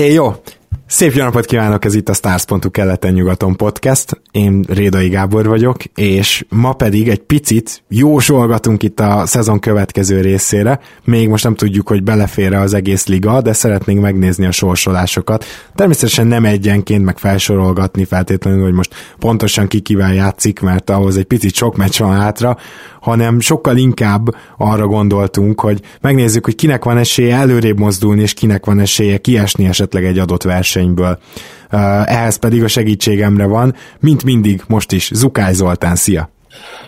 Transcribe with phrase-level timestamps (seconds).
[0.00, 0.40] É, jó,
[0.90, 4.20] Szép jó napot kívánok, ez itt a Stars.hu keleten-nyugaton podcast.
[4.30, 10.80] Én Rédai Gábor vagyok, és ma pedig egy picit jósolgatunk itt a szezon következő részére.
[11.04, 15.44] Még most nem tudjuk, hogy belefér az egész liga, de szeretnénk megnézni a sorsolásokat.
[15.74, 21.24] Természetesen nem egyenként meg felsorolgatni feltétlenül, hogy most pontosan ki kivel játszik, mert ahhoz egy
[21.24, 22.56] picit sok meccs van hátra,
[23.00, 24.26] hanem sokkal inkább
[24.56, 29.66] arra gondoltunk, hogy megnézzük, hogy kinek van esélye előrébb mozdulni, és kinek van esélye kiesni
[29.66, 30.42] esetleg egy adott
[30.78, 31.18] versenyből.
[32.06, 36.30] Ehhez pedig a segítségemre van, mint mindig most is, Zukály Zoltán, szia!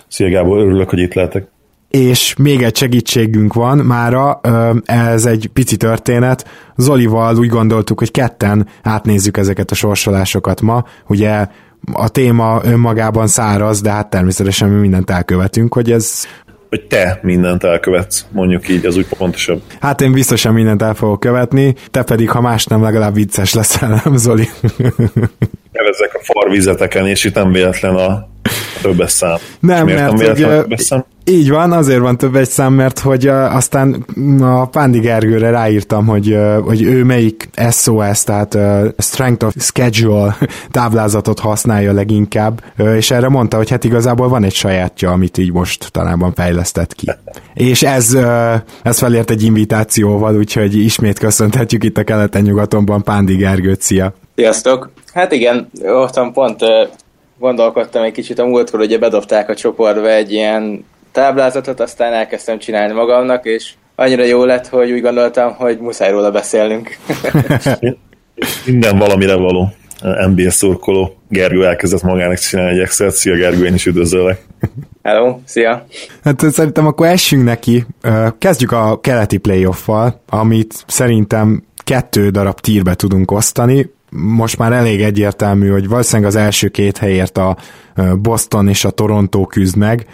[0.09, 1.49] Szia Gábor, örülök, hogy itt lehetek
[1.89, 4.41] és még egy segítségünk van mára,
[4.85, 6.49] ez egy pici történet.
[6.77, 10.85] Zolival úgy gondoltuk, hogy ketten átnézzük ezeket a sorsolásokat ma.
[11.09, 11.47] Ugye
[11.93, 16.27] a téma önmagában száraz, de hát természetesen mi mindent elkövetünk, hogy ez
[16.71, 19.63] hogy te mindent elkövetsz, mondjuk így, az úgy pontosabb.
[19.81, 24.01] Hát én biztosan mindent el fogok követni, te pedig, ha más nem, legalább vicces leszel,
[24.05, 24.49] nem Zoli?
[25.73, 28.29] Nevezzek a farvizeteken, és itt nem véletlen a
[28.83, 29.37] többes szám.
[29.61, 31.05] Nem, mert hogy, szám?
[31.25, 34.05] így van, azért van több egy szám, mert hogy aztán
[34.41, 38.59] a Pándi Gergőre ráírtam, hogy, hogy ő melyik SOS, tehát
[38.99, 40.37] Strength of Schedule
[40.71, 42.63] táblázatot használja leginkább,
[42.97, 47.07] és erre mondta, hogy hát igazából van egy sajátja, amit így most talán fejlesztett ki.
[47.55, 48.17] és ez,
[48.83, 54.13] ez felért egy invitációval, úgyhogy ismét köszönhetjük itt a keleten-nyugatonban Pándi Gergőt, szia!
[54.35, 54.91] Sziasztok!
[55.13, 56.59] Hát igen, ottan pont
[57.41, 62.93] gondolkodtam egy kicsit a múltkor, ugye bedobták a csoportba egy ilyen táblázatot, aztán elkezdtem csinálni
[62.93, 66.97] magamnak, és annyira jó lett, hogy úgy gondoltam, hogy muszáj róla beszélnünk.
[68.67, 69.73] Minden valamire való.
[70.35, 71.17] NBA szurkoló.
[71.29, 73.15] Gergő elkezdett magának csinálni egy Excel-t.
[73.15, 74.41] Szia Gergő, én is üdvözöllek.
[75.03, 75.87] Hello, szia!
[76.25, 77.85] Hát szerintem akkor essünk neki.
[78.39, 85.69] Kezdjük a keleti playoff-val, amit szerintem kettő darab tírbe tudunk osztani most már elég egyértelmű,
[85.69, 87.57] hogy valószínűleg az első két helyért a
[88.19, 90.07] Boston és a Toronto küzd meg,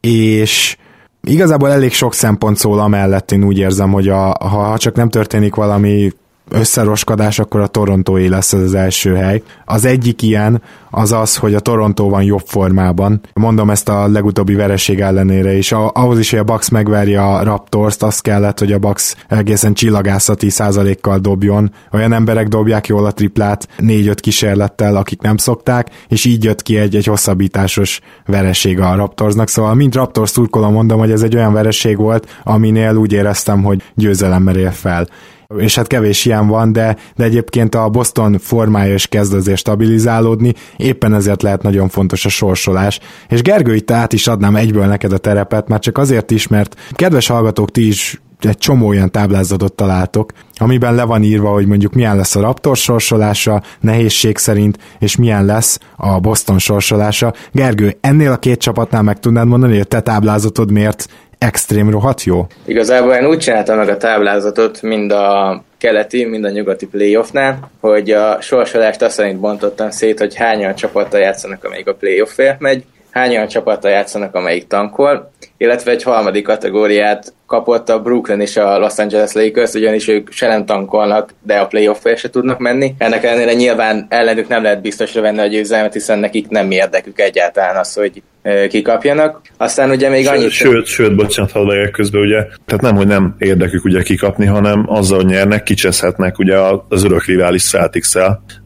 [0.00, 0.76] és
[1.22, 5.54] igazából elég sok szempont szól amellett, én úgy érzem, hogy a, ha csak nem történik
[5.54, 6.10] valami
[6.50, 9.42] összeroskadás, akkor a Torontóé lesz ez az első hely.
[9.64, 13.20] Az egyik ilyen az az, hogy a Toronto van jobb formában.
[13.34, 15.72] Mondom ezt a legutóbbi vereség ellenére is.
[15.72, 20.50] Ahhoz is, hogy a Bucks megverje a Raptors-t, az kellett, hogy a Bucks egészen csillagászati
[20.50, 21.72] százalékkal dobjon.
[21.92, 26.78] Olyan emberek dobják jól a triplát négy-öt kísérlettel, akik nem szokták, és így jött ki
[26.78, 29.48] egy, egy hosszabbításos vereség a Raptorsnak.
[29.48, 33.82] Szóval mint Raptors szurkolom mondom, hogy ez egy olyan vereség volt, aminél úgy éreztem, hogy
[33.94, 35.08] győzelemmel ér fel
[35.56, 40.54] és hát kevés ilyen van, de, de egyébként a Boston formája is kezd azért stabilizálódni,
[40.76, 43.00] éppen ezért lehet nagyon fontos a sorsolás.
[43.28, 46.74] És Gergő, itt át is adnám egyből neked a terepet, már csak azért is, mert
[46.92, 51.92] kedves hallgatók, ti is egy csomó olyan táblázatot találtok, amiben le van írva, hogy mondjuk
[51.92, 57.32] milyen lesz a Raptor sorsolása nehézség szerint, és milyen lesz a Boston sorsolása.
[57.52, 62.22] Gergő, ennél a két csapatnál meg tudnád mondani, hogy a te táblázatod miért extrém rohadt
[62.22, 62.46] jó?
[62.64, 68.10] Igazából én úgy csináltam meg a táblázatot, mind a keleti, mind a nyugati playoffnál, hogy
[68.10, 72.84] a sorsolást azt szerint bontottam szét, hogy hányan csapattal játszanak, amelyik a playoffért megy,
[73.18, 78.98] hányan csapattal játszanak, amelyik tankol, illetve egy harmadik kategóriát kapott a Brooklyn és a Los
[78.98, 82.94] Angeles Lakers, ugyanis ők se nem tankolnak, de a playoff se tudnak menni.
[82.98, 87.76] Ennek ellenére nyilván ellenük nem lehet biztosra venni a győzelmet, hiszen nekik nem érdekük egyáltalán
[87.76, 88.22] az, hogy
[88.68, 89.40] kikapjanak.
[89.56, 90.50] Aztán ugye még annyit...
[90.50, 95.22] Sőt, sőt, bocsánat, ha közben ugye, tehát nem, hogy nem érdekük ugye kikapni, hanem azzal,
[95.22, 96.56] nyernek, kicseszhetnek ugye
[96.88, 98.06] az örök rivális celtics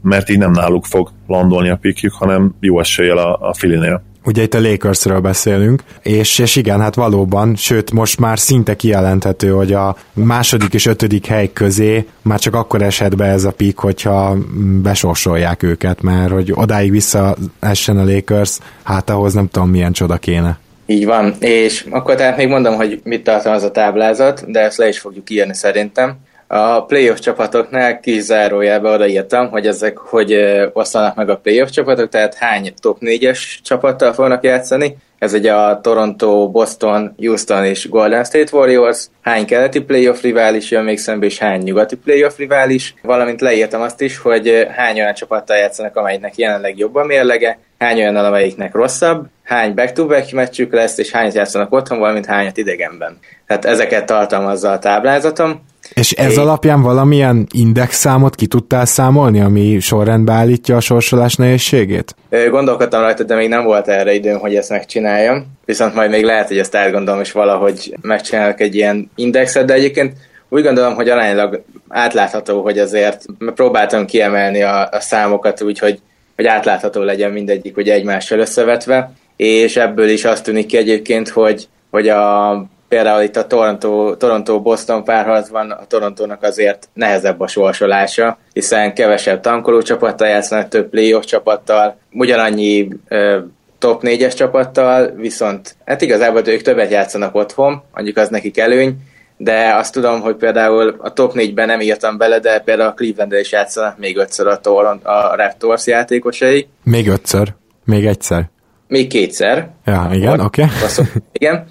[0.03, 4.03] mert így nem náluk fog landolni a pikjük, hanem jó eséllyel a, a Filinél.
[4.25, 9.51] Ugye itt a Lakersről beszélünk, és, és igen, hát valóban, sőt most már szinte kijelenthető,
[9.51, 13.79] hogy a második és ötödik hely közé már csak akkor eshet be ez a pik,
[13.79, 14.37] hogyha
[14.83, 20.17] besorsolják őket, mert hogy odáig vissza essen a Lakers, hát ahhoz nem tudom milyen csoda
[20.17, 20.59] kéne.
[20.87, 24.89] Így van, és akkor tehát még mondom, hogy mit tartalmaz a táblázat, de ezt le
[24.89, 26.17] is fogjuk írni szerintem.
[26.55, 30.37] A playoff csapatoknál kis zárójelbe odaírtam, hogy ezek hogy
[30.73, 34.97] osztanak meg a playoff csapatok, tehát hány top 4-es csapattal fognak játszani.
[35.19, 39.07] Ez ugye a Toronto, Boston, Houston és Golden State Warriors.
[39.21, 42.95] Hány keleti playoff rivális jön még szembe, és hány nyugati playoff rivális.
[43.03, 47.99] Valamint leírtam azt is, hogy hány olyan csapattal játszanak, amelyiknek jelenleg jobb a mérlege, hány
[47.99, 53.19] olyan, amelyiknek rosszabb, hány back-to-back meccsük lesz, és hányat játszanak otthon, valamint hányat idegenben.
[53.47, 55.71] Tehát ezeket tartalmazza a táblázatom.
[55.95, 56.41] És ez é.
[56.41, 62.15] alapján valamilyen indexszámot ki tudtál számolni, ami sorrendbe állítja a sorsolás nehézségét?
[62.51, 65.47] Gondolkodtam rajta, de még nem volt erre időm, hogy ezt megcsináljam.
[65.65, 70.17] Viszont majd még lehet, hogy ezt átgondolom, és valahogy megcsinálok egy ilyen indexet, de egyébként
[70.49, 73.25] úgy gondolom, hogy aránylag átlátható, hogy azért
[73.55, 76.01] próbáltam kiemelni a, a számokat úgy, hogy,
[76.37, 81.69] hogy átlátható legyen mindegyik ugye egymással összevetve, és ebből is azt tűnik ki egyébként, hogy,
[81.91, 82.51] hogy a,
[82.93, 89.83] például itt a Toronto, Toronto-Boston párharcban a Torontónak azért nehezebb a sorsolása, hiszen kevesebb tankoló
[89.83, 93.39] csapattal játszanak, több playoff csapattal, ugyanannyi ö,
[93.79, 98.97] top 4-es csapattal, viszont hát igazából ők többet játszanak otthon, mondjuk az nekik előny,
[99.37, 103.33] de azt tudom, hogy például a top 4-ben nem írtam bele, de például a cleveland
[103.33, 106.69] is játszanak még ötször a, Toronto, a Raptors játékosai.
[106.83, 107.55] Még ötször?
[107.85, 108.51] Még egyszer?
[108.93, 109.69] Még kétszer.
[109.85, 110.63] Ja, igen, oké.
[110.63, 111.05] Okay.
[111.33, 111.67] Igen.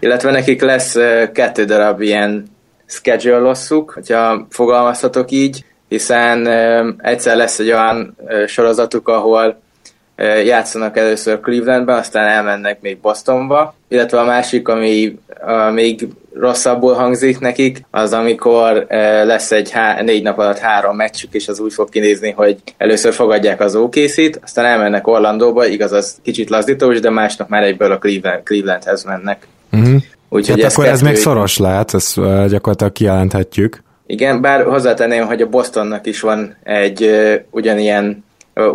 [0.00, 0.96] Illetve nekik lesz
[1.32, 2.46] kettő darab ilyen
[2.86, 6.46] schedule losszuk, hogyha fogalmazhatok így, hiszen
[6.98, 9.60] egyszer lesz egy olyan sorozatuk, ahol
[10.44, 15.18] játszanak először Clevelandben, aztán elmennek még Bostonba, illetve a másik, ami
[15.72, 16.08] még
[16.40, 18.86] rosszabbul hangzik nekik, az amikor
[19.24, 23.12] lesz egy há- négy nap alatt három meccsük, és az úgy fog kinézni, hogy először
[23.12, 27.98] fogadják az okc aztán elmennek Orlandóba, igaz, az kicsit lazdítós, de másnap már egyből a
[27.98, 29.46] Cleveland, Clevelandhez mennek.
[29.72, 30.02] Uh-huh.
[30.28, 32.14] Úgyhogy hát ez akkor ez még szoros lehet, ezt
[32.48, 33.84] gyakorlatilag kijelenthetjük.
[34.06, 38.24] Igen, bár hozzátenném, hogy a Bostonnak is van egy uh, ugyanilyen,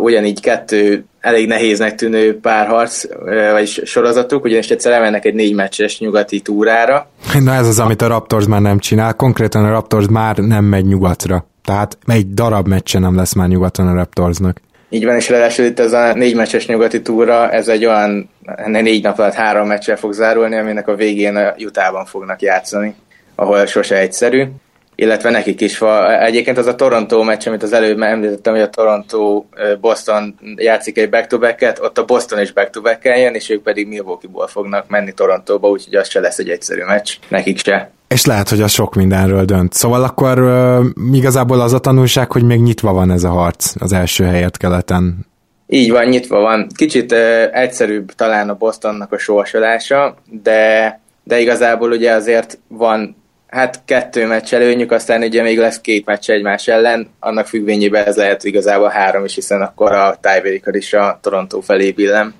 [0.00, 3.04] ugyanígy kettő elég nehéznek tűnő párharc,
[3.52, 7.10] vagy sorozatuk, ugyanis egyszer elmennek egy négy meccses nyugati túrára.
[7.44, 10.86] Na ez az, amit a Raptors már nem csinál, konkrétan a Raptors már nem megy
[10.86, 11.46] nyugatra.
[11.64, 14.60] Tehát egy darab meccse nem lesz már nyugaton a Raptorsnak.
[14.88, 18.30] Így van, és ráadásul itt ez a négy meccses nyugati túra, ez egy olyan
[18.66, 22.94] négy nap alatt három meccsel fog zárulni, aminek a végén a Utahban fognak játszani,
[23.34, 24.44] ahol sose egyszerű
[24.94, 25.80] illetve nekik is.
[26.20, 31.78] Egyébként az a Toronto meccs, amit az előbb említettem, hogy a Toronto-Boston játszik egy back-to-back-et,
[31.78, 36.08] ott a Boston is back-to-back jön, és ők pedig Milwaukee-ból fognak menni Torontóba, úgyhogy az
[36.08, 37.90] se lesz egy egyszerű meccs, nekik se.
[38.08, 39.72] És lehet, hogy az sok mindenről dönt.
[39.72, 43.92] Szóval akkor uh, igazából az a tanulság, hogy még nyitva van ez a harc az
[43.92, 45.26] első helyet keleten.
[45.66, 46.66] Így van, nyitva van.
[46.74, 47.18] Kicsit uh,
[47.52, 53.21] egyszerűbb talán a Bostonnak a sorsolása, de de igazából ugye azért van
[53.52, 58.16] hát kettő meccs előnyük, aztán ugye még lesz két meccs egymás ellen, annak függvényében ez
[58.16, 62.34] lehet igazából három is, hiszen akkor a tiebreaker is a Toronto felé billem.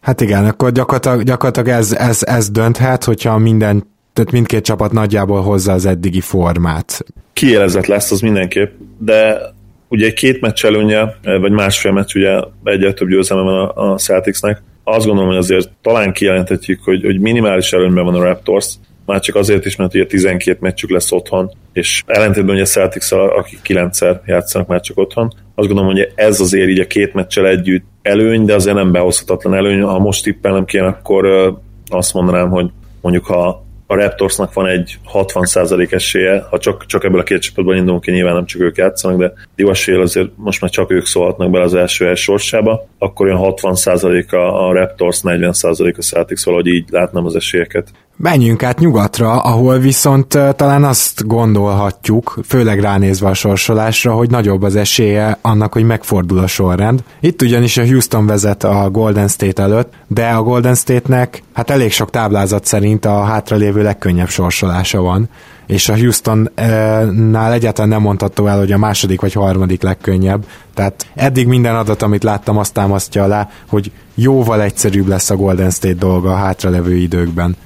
[0.00, 5.42] Hát igen, akkor gyakorlatilag, gyakorlatilag ez, ez, ez dönthet, hogyha minden, tehát mindkét csapat nagyjából
[5.42, 7.04] hozza az eddigi formát.
[7.32, 9.40] Kielezett lesz az mindenképp, de
[9.88, 13.98] ugye egy két meccs előnye, vagy másfél meccs, ugye egyre több győzelme van a, a
[13.98, 18.74] Celticsnek, azt gondolom, hogy azért talán kijelenthetjük, hogy, hogy minimális előnyben van a Raptors,
[19.06, 23.60] már csak azért is, mert ugye 12 meccsük lesz otthon, és ellentétben ugye celtics akik
[23.64, 27.84] 9-szer játszanak már csak otthon, azt gondolom, hogy ez azért így a két meccsel együtt
[28.02, 29.82] előny, de azért nem behozhatatlan előny.
[29.82, 31.26] Ha most tippelnem kéne, akkor
[31.86, 32.70] azt mondanám, hogy
[33.00, 37.76] mondjuk ha a Raptorsnak van egy 60% esélye, ha csak, csak ebből a két csapatban
[37.76, 41.06] indulunk ki, nyilván nem csak ők játszanak, de jó esélye azért most már csak ők
[41.06, 46.44] szólhatnak bele az első hely sorsába, akkor olyan 60% a, a Raptors, 40% a Celtics,
[46.44, 47.88] valahogy így látnám az esélyeket.
[48.22, 54.76] Menjünk át nyugatra, ahol viszont talán azt gondolhatjuk, főleg ránézve a sorsolásra, hogy nagyobb az
[54.76, 57.02] esélye annak, hogy megfordul a sorrend.
[57.20, 61.92] Itt ugyanis a Houston vezet a Golden State előtt, de a Golden State-nek hát elég
[61.92, 65.28] sok táblázat szerint a hátralévő legkönnyebb sorsolása van,
[65.66, 70.44] és a Houstonnál egyáltalán nem mondható el, hogy a második vagy harmadik legkönnyebb.
[70.74, 75.70] Tehát eddig minden adat, amit láttam, azt támasztja alá, hogy jóval egyszerűbb lesz a Golden
[75.70, 77.56] State dolga a hátralevő időkben.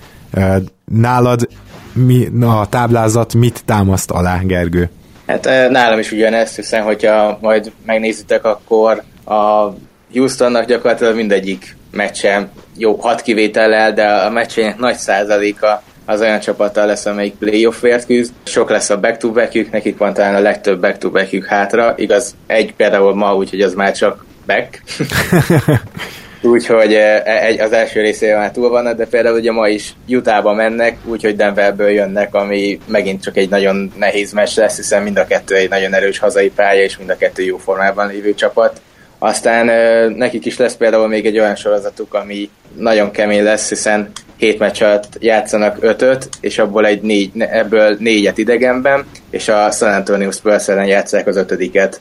[0.85, 1.49] Nálad
[1.92, 4.90] mi, na, a táblázat mit támaszt alá, Gergő?
[5.26, 9.73] Hát nálam is ugyanezt, hiszen hogyha majd megnézitek, akkor a
[10.12, 16.87] Houstonnak gyakorlatilag mindegyik meccsen jó, hat kivétellel, de a meccsének nagy százaléka az olyan csapattal
[16.87, 18.33] lesz, amelyik playoffért küzd.
[18.42, 21.95] Sok lesz a back to back nekik van talán a legtöbb back to back hátra.
[21.97, 24.83] Igaz, egy például ma, úgyhogy az már csak back.
[26.46, 30.52] úgyhogy e, egy, az első részében már túl vannak, de például ugye ma is Utahba
[30.52, 35.26] mennek, úgyhogy Denverből jönnek, ami megint csak egy nagyon nehéz meccs lesz, hiszen mind a
[35.26, 38.80] kettő egy nagyon erős hazai pálya, és mind a kettő jó formában lévő csapat.
[39.26, 39.66] Aztán
[40.12, 44.83] nekik is lesz például még egy olyan sorozatuk, ami nagyon kemény lesz, hiszen hét meccs
[45.18, 50.87] játszanak ötöt, és abból egy négy, ebből négyet idegenben, és a San Antonio Spurs ellen
[50.87, 52.00] játszák az ötödiket.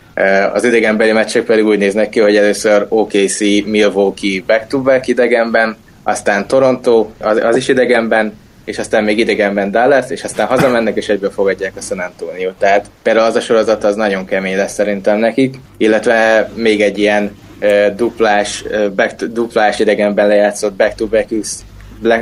[0.53, 7.09] Az idegenbeli meccsek pedig úgy néznek ki, hogy először OKC, Milwaukee back-to-back idegenben, aztán Toronto,
[7.19, 8.33] az, az is idegenben,
[8.65, 12.51] és aztán még idegenben Dallas, és aztán hazamennek, és egyből fogadják a San Antonio.
[12.59, 17.37] Tehát például az a sorozat az nagyon kemény lesz szerintem nekik, illetve még egy ilyen
[17.61, 21.29] uh, duplás, uh, back to, duplás idegenben lejátszott back-to-back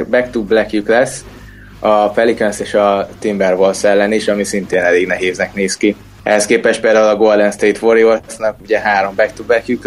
[0.10, 1.26] back to black lesz,
[1.80, 5.96] a Pelicans és a Timberwolves ellen is, ami szintén elég nehéznek néz ki.
[6.24, 9.84] Ehhez képest például a Golden State Warriorsnak ugye három back-to-backjük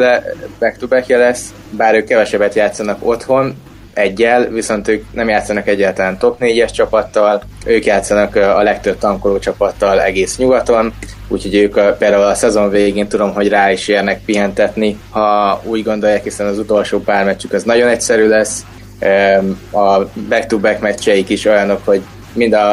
[0.59, 3.55] back-to-backje lesz, bár ők kevesebbet játszanak otthon,
[3.97, 10.03] egyel, viszont ők nem játszanak egyáltalán top 4-es csapattal, ők játszanak a legtöbb tankoló csapattal
[10.03, 10.93] egész nyugaton,
[11.29, 16.23] úgyhogy ők például a szezon végén tudom, hogy rá is érnek pihentetni, ha úgy gondolják,
[16.23, 18.65] hiszen az utolsó pár meccsük az nagyon egyszerű lesz,
[19.73, 22.01] a back-to-back meccseik is olyanok, hogy
[22.33, 22.73] mind a,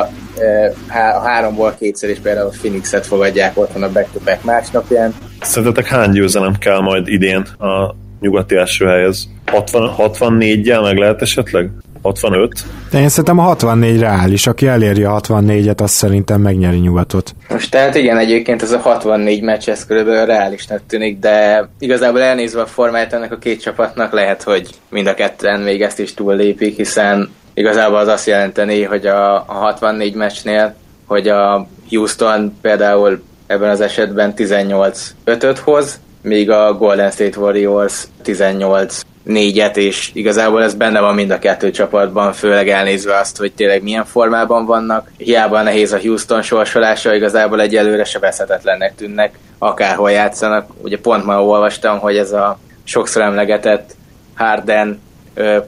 [0.87, 5.13] a háromból kétszer is például a Phoenix-et fogadják otthon a back-to-back másnapján.
[5.41, 9.27] Szerintetek hány győzelem kell majd idén a nyugati első helyhez?
[9.53, 11.69] 60, 64-jel meg lehet esetleg?
[12.01, 12.51] 65?
[12.91, 17.35] De én szerintem a 64 reális, aki eléri a 64-et, az szerintem megnyeri nyugatot.
[17.49, 22.61] Most tehát igen, egyébként ez a 64 meccs, ez körülbelül reálisnak tűnik, de igazából elnézve
[22.61, 26.75] a formáját ennek a két csapatnak lehet, hogy mind a ketten még ezt is túllépik,
[26.75, 33.69] hiszen igazából az azt jelenteni, hogy a, a 64 meccsnél, hogy a Houston például ebben
[33.69, 40.99] az esetben 18-5-öt hoz, míg a Golden State Warriors 18 négyet, és igazából ez benne
[40.99, 45.11] van mind a kettő csapatban, főleg elnézve azt, hogy tényleg milyen formában vannak.
[45.17, 50.69] Hiába nehéz a Houston sorsolása, igazából egyelőre sebezhetetlennek tűnnek, akárhol játszanak.
[50.81, 53.95] Ugye pont ma olvastam, hogy ez a sokszor emlegetett
[54.35, 55.01] Harden,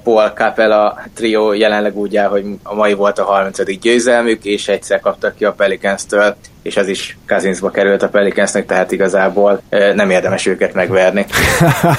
[0.03, 3.79] Paul Capella trio jelenleg úgy áll, hogy a mai volt a 30.
[3.79, 6.35] győzelmük, és egyszer kaptak ki a Pelicans-től,
[6.65, 9.61] és ez is Kazinsba került a Pelicansnek, tehát igazából
[9.95, 11.25] nem érdemes őket megverni.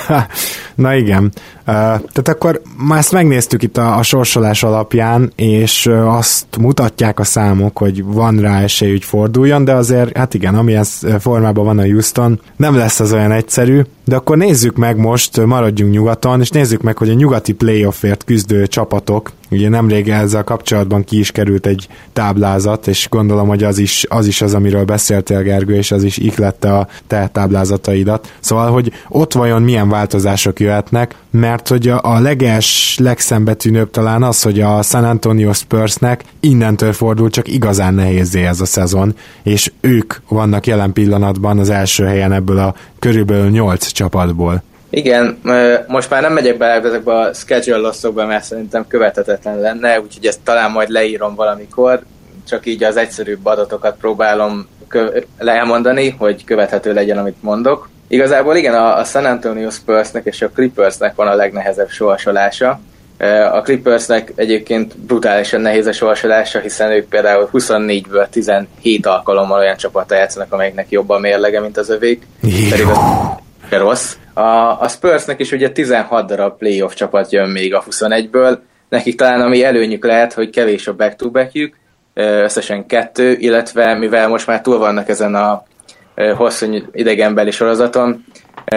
[0.74, 1.32] Na igen.
[1.64, 7.78] Tehát akkor már ezt megnéztük itt a, a sorsolás alapján, és azt mutatják a számok,
[7.78, 10.84] hogy van rá esély, hogy forduljon, de azért, hát igen, amilyen
[11.18, 15.92] formában van a Houston, nem lesz az olyan egyszerű, de akkor nézzük meg most, maradjunk
[15.92, 21.18] nyugaton, és nézzük meg, hogy a nyugati playoffért küzdő csapatok, ugye nemrég ezzel kapcsolatban ki
[21.18, 25.74] is került egy táblázat, és gondolom, hogy az is az, is az amiről beszéltél Gergő,
[25.74, 28.32] és az is iklette a te táblázataidat.
[28.40, 34.42] Szóval, hogy ott vajon milyen változások jöhetnek, mert hogy a, a leges, legszembetűnőbb talán az,
[34.42, 40.14] hogy a San Antonio Spursnek innentől fordul csak igazán nehézé ez a szezon, és ők
[40.28, 42.74] vannak jelen pillanatban az első helyen ebből a
[43.06, 44.62] körülbelül 8 csapatból.
[44.90, 45.38] Igen,
[45.86, 50.40] most már nem megyek bele ezekbe a schedule losszokba, mert szerintem követhetetlen lenne, úgyhogy ezt
[50.44, 52.02] talán majd leírom valamikor,
[52.48, 54.68] csak így az egyszerűbb adatokat próbálom
[55.36, 57.88] elmondani, hogy követhető legyen, amit mondok.
[58.08, 62.80] Igazából igen, a, San Antonio Spursnek és a Clippersnek van a legnehezebb sorsolása.
[63.52, 70.14] A Clippersnek egyébként brutálisan nehéz a sorsolása, hiszen ők például 24-ből 17 alkalommal olyan csapata
[70.14, 72.26] játszanak, amelyiknek jobban mérlege, mint az övék.
[72.70, 72.98] Pedig az
[73.70, 74.16] rossz.
[74.34, 78.58] A, a Spursnek is ugye 16 darab playoff csapat jön még a 21-ből,
[78.88, 81.76] nekik talán ami előnyük lehet, hogy kevés a back-to-backjük,
[82.14, 85.62] összesen kettő, illetve mivel most már túl vannak ezen a
[86.36, 88.24] hosszú idegenbeli sorozaton,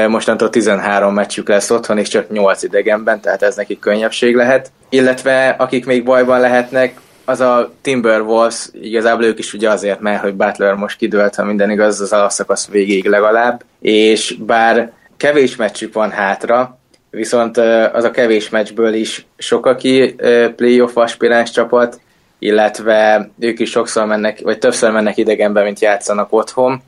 [0.07, 4.71] mostantól 13 meccsük lesz otthon, és csak 8 idegenben, tehát ez nekik könnyebbség lehet.
[4.89, 10.33] Illetve akik még bajban lehetnek, az a Timberwolves, igazából ők is ugye azért, mert hogy
[10.33, 16.09] Butler most kidőlt, ha minden igaz, az alapszakasz végéig legalább, és bár kevés meccsük van
[16.11, 16.77] hátra,
[17.09, 17.57] viszont
[17.93, 20.15] az a kevés meccsből is sok, aki
[20.55, 21.99] playoff aspiráns csapat,
[22.39, 26.81] illetve ők is sokszor mennek, vagy többször mennek idegenbe, mint játszanak otthon,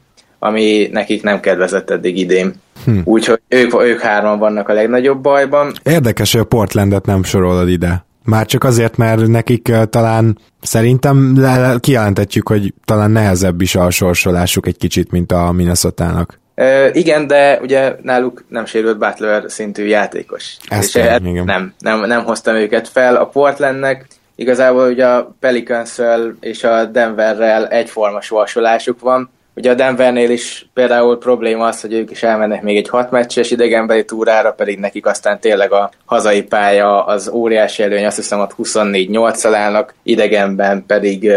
[0.44, 2.54] ami nekik nem kedvezett eddig idén.
[2.86, 3.00] Hm.
[3.04, 5.74] Úgyhogy ők, ők hárman vannak a legnagyobb bajban.
[5.84, 8.06] Érdekes, hogy a Portlandet nem sorolod ide.
[8.24, 11.38] Már csak azért, mert nekik talán szerintem
[11.80, 16.40] kijelentetjük, hogy talán nehezebb is a sorsolásuk egy kicsit, mint a Minnesota-nak.
[16.56, 20.58] Uh, igen, de ugye náluk nem sérült Butler szintű játékos.
[20.70, 21.46] Ezt és kell, igen.
[21.46, 23.16] Nem, nem, nem hoztam őket fel.
[23.16, 26.00] A Portlandnek igazából ugye a pelicans
[26.40, 29.30] és a Denverrel egyforma sorsolásuk van.
[29.56, 33.52] Ugye a Denvernél is például probléma az, hogy ők is elmennek még egy hat meccses
[33.52, 38.56] idegenbeli túrára, pedig nekik aztán tényleg a hazai pálya az óriási előny, azt hiszem ott
[38.64, 41.32] 24-8-al állnak, idegenben pedig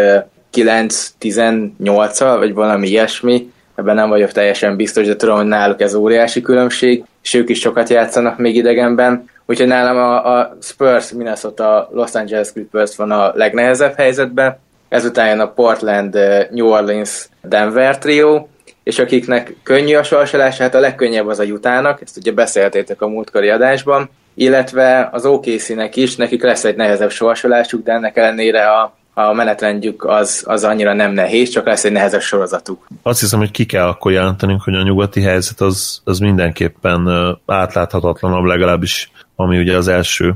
[0.53, 6.41] 9-18-al, vagy valami ilyesmi, ebben nem vagyok teljesen biztos, de tudom, hogy náluk ez óriási
[6.41, 12.15] különbség, és ők is sokat játszanak még idegenben, úgyhogy nálam a, a Spurs, Minnesota, Los
[12.15, 14.59] Angeles Clippers van a legnehezebb helyzetben,
[14.95, 16.19] ezután jön a Portland,
[16.51, 18.47] New Orleans, Denver trio,
[18.83, 23.09] és akiknek könnyű a sorsolás, hát a legkönnyebb az a jutának, ezt ugye beszéltétek a
[23.09, 28.97] múltkori adásban, illetve az OKC-nek is, nekik lesz egy nehezebb sorsolásuk, de ennek ellenére a
[29.17, 32.87] a menetrendjük az, az annyira nem nehéz, csak lesz egy nehezebb sorozatuk.
[33.03, 37.09] Azt hiszem, hogy ki kell akkor jelentenünk, hogy a nyugati helyzet az, az mindenképpen
[37.47, 40.35] átláthatatlanabb, legalábbis ami ugye az első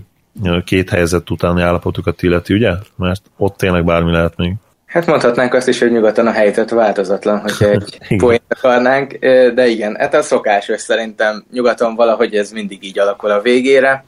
[0.65, 2.71] két helyzet utáni állapotukat illeti, ugye?
[2.97, 4.55] Mert ott tényleg bármi lehet még.
[4.87, 9.13] Hát mondhatnánk azt is, hogy nyugodtan a helyzet változatlan, hogyha egy poént akarnánk,
[9.55, 14.05] de igen, hát a szokásos szerintem nyugaton valahogy ez mindig így alakul a végére.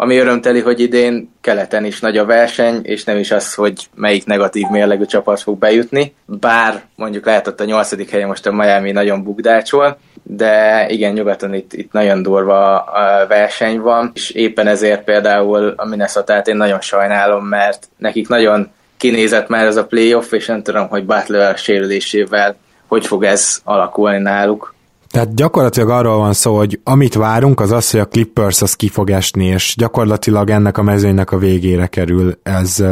[0.00, 4.24] Ami örömteli, hogy idén keleten is nagy a verseny, és nem is az, hogy melyik
[4.24, 9.22] negatív mérlegű csapat fog bejutni, bár mondjuk lehetett a nyolcadik helyen most a Miami nagyon
[9.22, 15.74] bukdácsol, de igen, nyugaton itt, itt nagyon durva a verseny van, és éppen ezért például
[15.76, 20.62] a minnesota én nagyon sajnálom, mert nekik nagyon kinézett már ez a playoff, és nem
[20.62, 22.56] tudom, hogy Butler sérülésével
[22.88, 24.74] hogy fog ez alakulni náluk.
[25.10, 28.88] Tehát gyakorlatilag arról van szó, hogy amit várunk, az az, hogy a Clippers az ki
[28.88, 32.38] fog esni, és gyakorlatilag ennek a mezőnynek a végére kerül.
[32.42, 32.84] Ez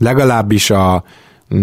[0.00, 1.04] legalábbis a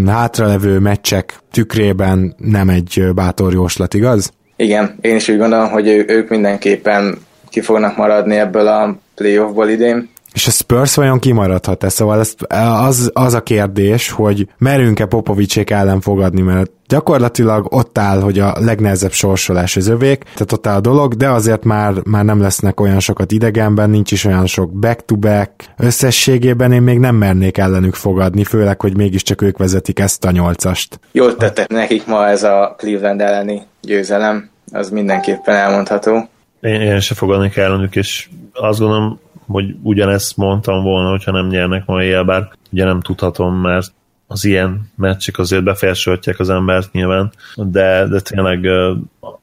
[0.06, 4.32] hátralevő meccsek tükrében nem egy bátor jóslat, igaz?
[4.56, 7.18] Igen, én is úgy gondolom, hogy ők mindenképpen
[7.50, 10.10] ki fognak maradni ebből a playoffból idén.
[10.34, 11.90] És a Spurs vajon kimaradhat-e?
[11.90, 12.36] Szóval ez,
[12.84, 18.56] az, az a kérdés, hogy merünk-e Popovicsék ellen fogadni, mert gyakorlatilag ott áll, hogy a
[18.60, 22.80] legnehezebb sorsolás az övék, tehát ott áll a dolog, de azért már, már nem lesznek
[22.80, 25.52] olyan sokat idegenben, nincs is olyan sok back-to-back.
[25.78, 31.00] Összességében én még nem mernék ellenük fogadni, főleg, hogy mégiscsak ők vezetik ezt a nyolcast.
[31.12, 36.30] Jól tettek nekik ma ez a Cleveland elleni győzelem, az mindenképpen elmondható.
[36.62, 39.20] Én, én se fogadnék ellenük, és azt gondolom,
[39.52, 43.94] hogy ugyanezt mondtam volna, hogyha nem nyernek ma éjjel, bár ugye nem tudhatom, mert
[44.28, 48.68] az ilyen meccsek azért befolyásolhatják az embert nyilván, de, de tényleg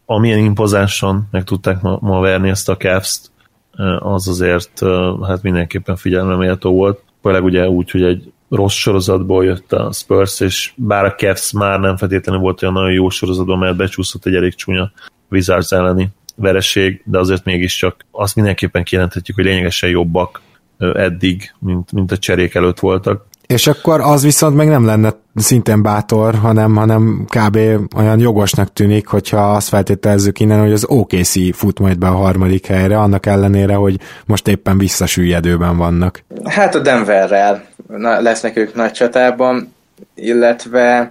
[0.06, 3.20] amilyen impozánson meg tudták ma, ma verni ezt a cavs
[3.98, 4.80] az azért
[5.26, 7.02] hát mindenképpen figyelme méltó volt.
[7.22, 11.80] Főleg ugye úgy, hogy egy rossz sorozatból jött a Spurs, és bár a Cavs már
[11.80, 14.90] nem feltétlenül volt olyan nagyon jó sorozatban, mert becsúszott egy elég csúnya
[15.30, 16.08] Wizards elleni
[16.40, 20.40] vereség, de azért mégiscsak azt mindenképpen kijelenthetjük, hogy lényegesen jobbak
[20.78, 23.26] eddig, mint, mint a cserék előtt voltak.
[23.46, 27.58] És akkor az viszont meg nem lenne szintén bátor, hanem, hanem kb.
[27.96, 32.66] olyan jogosnak tűnik, hogyha azt feltételezzük innen, hogy az OKC fut majd be a harmadik
[32.66, 36.24] helyre, annak ellenére, hogy most éppen visszasüllyedőben vannak.
[36.44, 37.64] Hát a Denverrel
[38.20, 39.74] lesznek ők nagy csatában,
[40.14, 41.10] illetve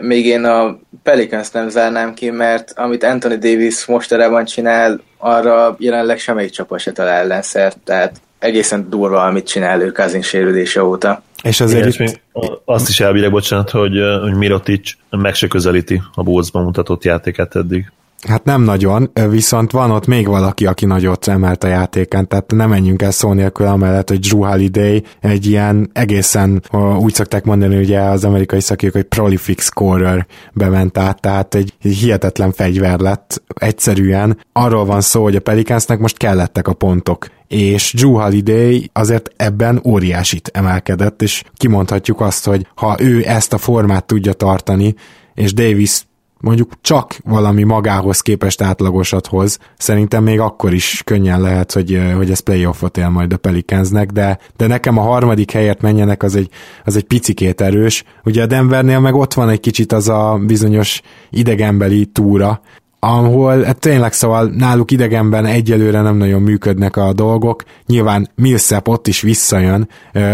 [0.00, 6.18] még én a Pelicans nem zárnám ki, mert amit Anthony Davis mostanában csinál, arra jelenleg
[6.18, 11.22] semmelyik csapat se talál ellenszert, tehát egészen durva, amit csinál ő Kazin sérülése óta.
[11.42, 12.20] És azért Igen, itt...
[12.64, 17.92] azt is elbírek, bocsánat, hogy, hogy Mirotic meg se közelíti a Bulls-ban mutatott játékát eddig.
[18.26, 22.68] Hát nem nagyon, viszont van ott még valaki, aki nagyot emelt a játéken, tehát nem
[22.68, 26.62] menjünk el szó nélkül amellett, hogy Drew Holiday egy ilyen egészen,
[26.98, 32.52] úgy szokták mondani ugye az amerikai szakírók, hogy prolific scorer bement át, tehát egy hihetetlen
[32.52, 34.38] fegyver lett egyszerűen.
[34.52, 39.80] Arról van szó, hogy a Pelicansnek most kellettek a pontok, és Drew Holiday azért ebben
[39.84, 44.94] óriásit emelkedett, és kimondhatjuk azt, hogy ha ő ezt a formát tudja tartani,
[45.34, 46.06] és Davis
[46.40, 52.30] mondjuk csak valami magához képest átlagosat hoz, szerintem még akkor is könnyen lehet, hogy, hogy
[52.30, 56.50] ez playoffot él majd a Pelicansnek, de, de nekem a harmadik helyet menjenek, az egy,
[56.84, 58.04] az egy picikét erős.
[58.24, 62.60] Ugye a Denvernél meg ott van egy kicsit az a bizonyos idegenbeli túra,
[63.00, 69.06] ahol hát tényleg szóval náluk idegenben egyelőre nem nagyon működnek a dolgok, nyilván Millsap ott
[69.06, 69.88] is visszajön,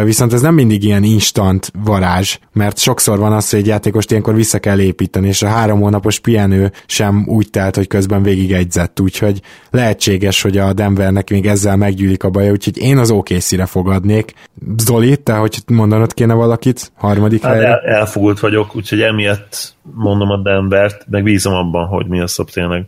[0.04, 4.34] viszont ez nem mindig ilyen instant varázs, mert sokszor van az, hogy egy játékost ilyenkor
[4.34, 9.00] vissza kell építeni, és a három hónapos pihenő sem úgy telt, hogy közben végig egyzett,
[9.00, 14.32] úgyhogy lehetséges, hogy a Denvernek még ezzel meggyűlik a baja, úgyhogy én az OKC-re fogadnék.
[14.76, 17.68] Zoli, te hogy mondanod kéne valakit harmadik hát helyre?
[17.68, 22.50] El, elfogult vagyok, úgyhogy emiatt mondom a Denvert, meg bízom abban, hogy mi a szab
[22.54, 22.84] tényleg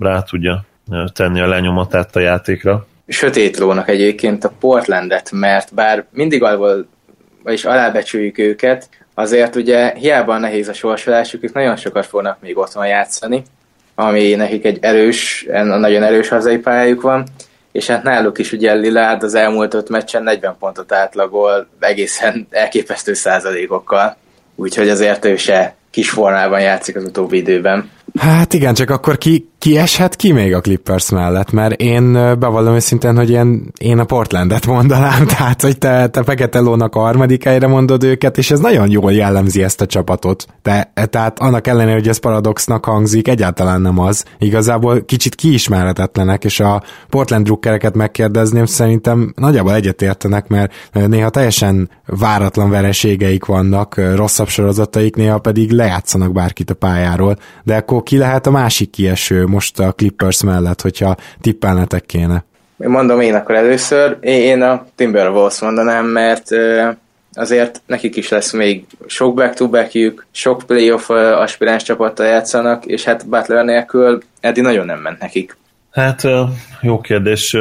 [0.00, 0.64] rá tudja
[1.12, 2.86] tenni a lenyomatát a játékra.
[3.08, 6.86] Sötét lónak egyébként a Portlandet, mert bár mindig alól,
[7.42, 12.86] vagyis alábecsüljük őket, azért ugye hiába nehéz a sorsolásuk, ők nagyon sokat fognak még otthon
[12.86, 13.42] játszani,
[13.94, 17.24] ami nekik egy erős, nagyon erős hazai pályájuk van,
[17.72, 23.12] és hát náluk is ugye Lillard az elmúlt öt meccsen 40 pontot átlagol egészen elképesztő
[23.12, 24.16] százalékokkal,
[24.54, 27.90] úgyhogy azért ő se kis formában játszik az utóbbi időben.
[28.18, 32.74] Hát igen, csak akkor ki, ki eshet ki még a Clippers mellett, mert én bevallom
[32.74, 37.44] őszintén, hogy én, én a Portlandet mondanám, tehát hogy te, te Fekete Lónak a harmadik
[37.44, 40.46] helyre mondod őket, és ez nagyon jól jellemzi ezt a csapatot.
[40.62, 44.24] Te, tehát annak ellenére, hogy ez paradoxnak hangzik, egyáltalán nem az.
[44.38, 52.70] Igazából kicsit kiismerhetetlenek, és a Portland drukkereket megkérdezném, szerintem nagyjából egyetértenek, mert néha teljesen váratlan
[52.70, 58.50] vereségeik vannak, rosszabb sorozataik, néha pedig lejátszanak bárkit a pályáról, de akkor ki lehet a
[58.50, 62.44] másik kieső most a Clippers mellett, hogyha tippelnetek kéne?
[62.88, 66.48] mondom én akkor először, én a Timberwolves mondanám, mert
[67.32, 69.92] azért nekik is lesz még sok back to back
[70.30, 75.56] sok playoff aspiráns csapattal játszanak, és hát Butler nélkül eddig nagyon nem ment nekik.
[75.90, 76.22] Hát
[76.80, 77.56] jó kérdés.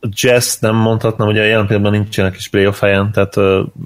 [0.00, 3.34] Jazz nem mondhatnám, hogy a jelen pillanatban nincsenek is playoff helyen, tehát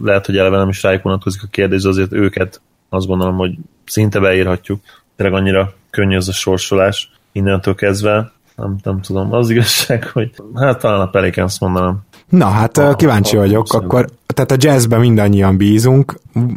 [0.04, 3.54] lehet, hogy eleve nem is rájuk vonatkozik a kérdés, azért őket azt gondolom, hogy
[3.86, 4.80] szinte beírhatjuk.
[5.16, 8.32] Tényleg annyira könnyű az a sorsolás innentől kezdve.
[8.56, 11.98] Nem, nem tudom, az igazság, hogy hát talán a Pelicans mondanám.
[12.28, 16.14] Na hát a, kíváncsi a, vagyok, a, akkor tehát a jazzben mindannyian bízunk.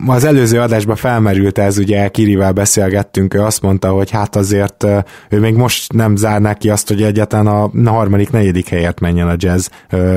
[0.08, 4.86] Az előző adásban felmerült ez, ugye Kirivel beszélgettünk, ő azt mondta, hogy hát azért
[5.30, 9.36] ő még most nem zárná ki azt, hogy egyáltalán a harmadik, negyedik helyért menjen a
[9.38, 9.68] jazz.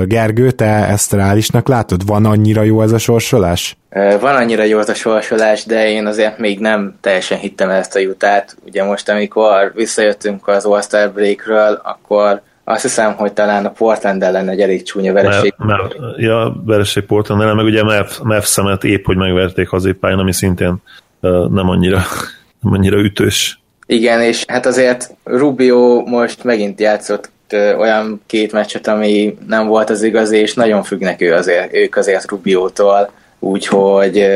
[0.05, 2.07] Gergő, te ezt reálisnak látod?
[2.07, 3.77] Van annyira jó ez a sorsolás?
[4.20, 7.98] Van annyira jó ez a sorsolás, de én azért még nem teljesen hittem ezt a
[7.98, 8.57] jutát.
[8.66, 14.48] Ugye most, amikor visszajöttünk az All-Star Breakről, akkor azt hiszem, hogy talán a Portland ellen
[14.48, 15.54] egy elég csúnya vereség.
[15.56, 17.82] Mert, mert, ja, vereség Portland ellen, meg ugye
[18.22, 20.76] Mev szemet épp, hogy megverték hazépályán, ami szintén
[21.20, 22.02] uh, nem annyira,
[22.62, 23.61] nem annyira ütős.
[23.87, 27.30] Igen, és hát azért Rubio most megint játszott
[27.78, 32.30] olyan két meccset, ami nem volt az igazi, és nagyon függnek ő azért, ők azért
[32.30, 34.26] Rubiótól, úgyhogy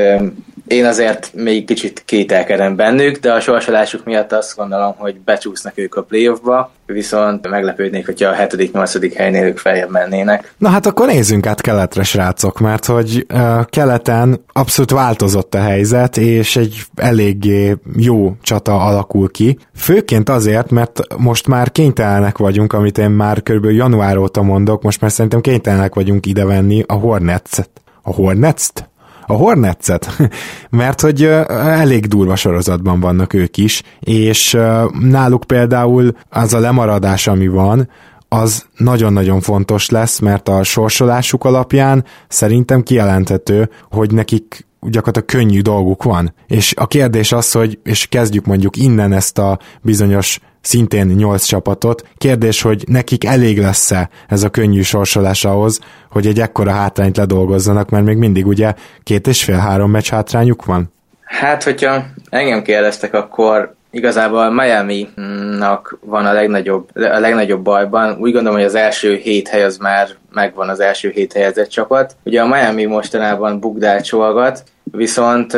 [0.66, 5.94] én azért még kicsit kételkedem bennük, de a sorsolásuk miatt azt gondolom, hogy becsúsznak ők
[5.94, 9.12] a playoffba, viszont meglepődnék, hogyha a 7.-8.
[9.16, 10.55] helynél ők feljebb mennének.
[10.59, 16.16] Na hát akkor nézzünk át keletre, srácok, mert hogy uh, keleten abszolút változott a helyzet,
[16.16, 19.59] és egy eléggé jó csata alakul ki.
[19.74, 23.64] Főként azért, mert most már kénytelenek vagyunk, amit én már kb.
[23.64, 27.70] január óta mondok, most már szerintem kénytelenek vagyunk idevenni a Hornets-et.
[28.02, 28.88] A Hornets-t?
[29.27, 30.17] A Hornetset,
[30.71, 34.59] mert hogy elég durva sorozatban vannak ők is, és
[35.01, 37.89] náluk például az a lemaradás, ami van,
[38.29, 46.03] az nagyon-nagyon fontos lesz, mert a sorsolásuk alapján szerintem kijelenthető, hogy nekik gyakorlatilag könnyű dolguk
[46.03, 46.35] van.
[46.47, 52.09] És a kérdés az, hogy, és kezdjük mondjuk innen ezt a bizonyos szintén 8 csapatot.
[52.18, 57.90] Kérdés, hogy nekik elég lesz-e ez a könnyű sorsolás ahhoz, hogy egy ekkora hátrányt ledolgozzanak,
[57.90, 60.92] mert még mindig ugye két és fél-három meccs hátrányuk van?
[61.20, 68.16] Hát, hogyha engem kérdeztek, akkor igazából Miami-nak van a legnagyobb, a legnagyobb bajban.
[68.20, 72.16] Úgy gondolom, hogy az első hét hely az már megvan az első hét helyezett csapat.
[72.22, 75.57] Ugye a Miami mostanában bugdált csolgat, viszont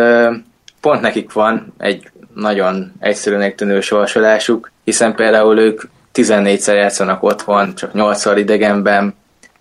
[0.80, 5.82] pont nekik van egy nagyon egyszerűnek tűnő sorsolásuk, hiszen például ők
[6.14, 9.14] 14-szer játszanak otthon, csak 8-szor idegenben,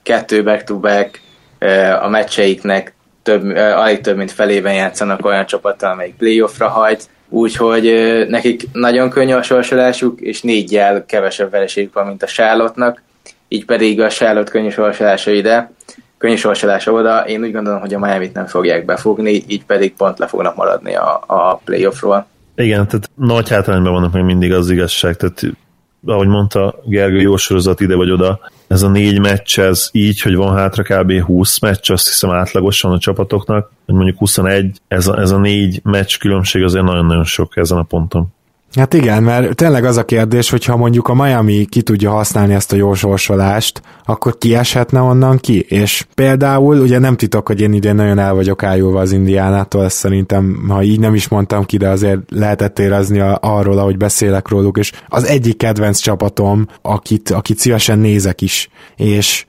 [0.03, 1.21] kettő back-to-back,
[2.01, 7.85] a meccseiknek több, alig több mint felében játszanak olyan csapattal, amelyik playoffra hajt, úgyhogy
[8.29, 13.01] nekik nagyon könnyű a sorsolásuk, és négyjel kevesebb vereségük van, mint a Charlotte-nak,
[13.47, 15.71] így pedig a Charlotte könnyű sorsolása ide,
[16.17, 20.19] könnyű sorsolása oda, én úgy gondolom, hogy a Miami-t nem fogják befogni, így pedig pont
[20.19, 22.27] le fognak maradni a, a playoffról.
[22.58, 25.43] Igen, tehát nagy hátrányban vannak még mindig az igazság, tehát
[26.06, 30.36] ahogy mondta Gergő, jó sorozat ide vagy oda, ez a négy meccs, ez így, hogy
[30.36, 31.22] van hátra kb.
[31.22, 35.80] 20 meccs, azt hiszem átlagosan a csapatoknak, vagy mondjuk 21, ez a, ez a négy
[35.84, 38.28] meccs különbség azért nagyon-nagyon sok ezen a ponton.
[38.77, 42.53] Hát igen, mert tényleg az a kérdés, hogy ha mondjuk a Miami ki tudja használni
[42.53, 45.59] ezt a jó sorsolást, akkor ki eshetne onnan ki?
[45.59, 49.97] És például, ugye nem titok, hogy én idén nagyon el vagyok ájulva az Indiánától, ezt
[49.97, 54.47] szerintem, ha így nem is mondtam ki, de azért lehetett érezni a, arról, ahogy beszélek
[54.47, 59.45] róluk, és az egyik kedvenc csapatom, akit, akit szívesen nézek is, és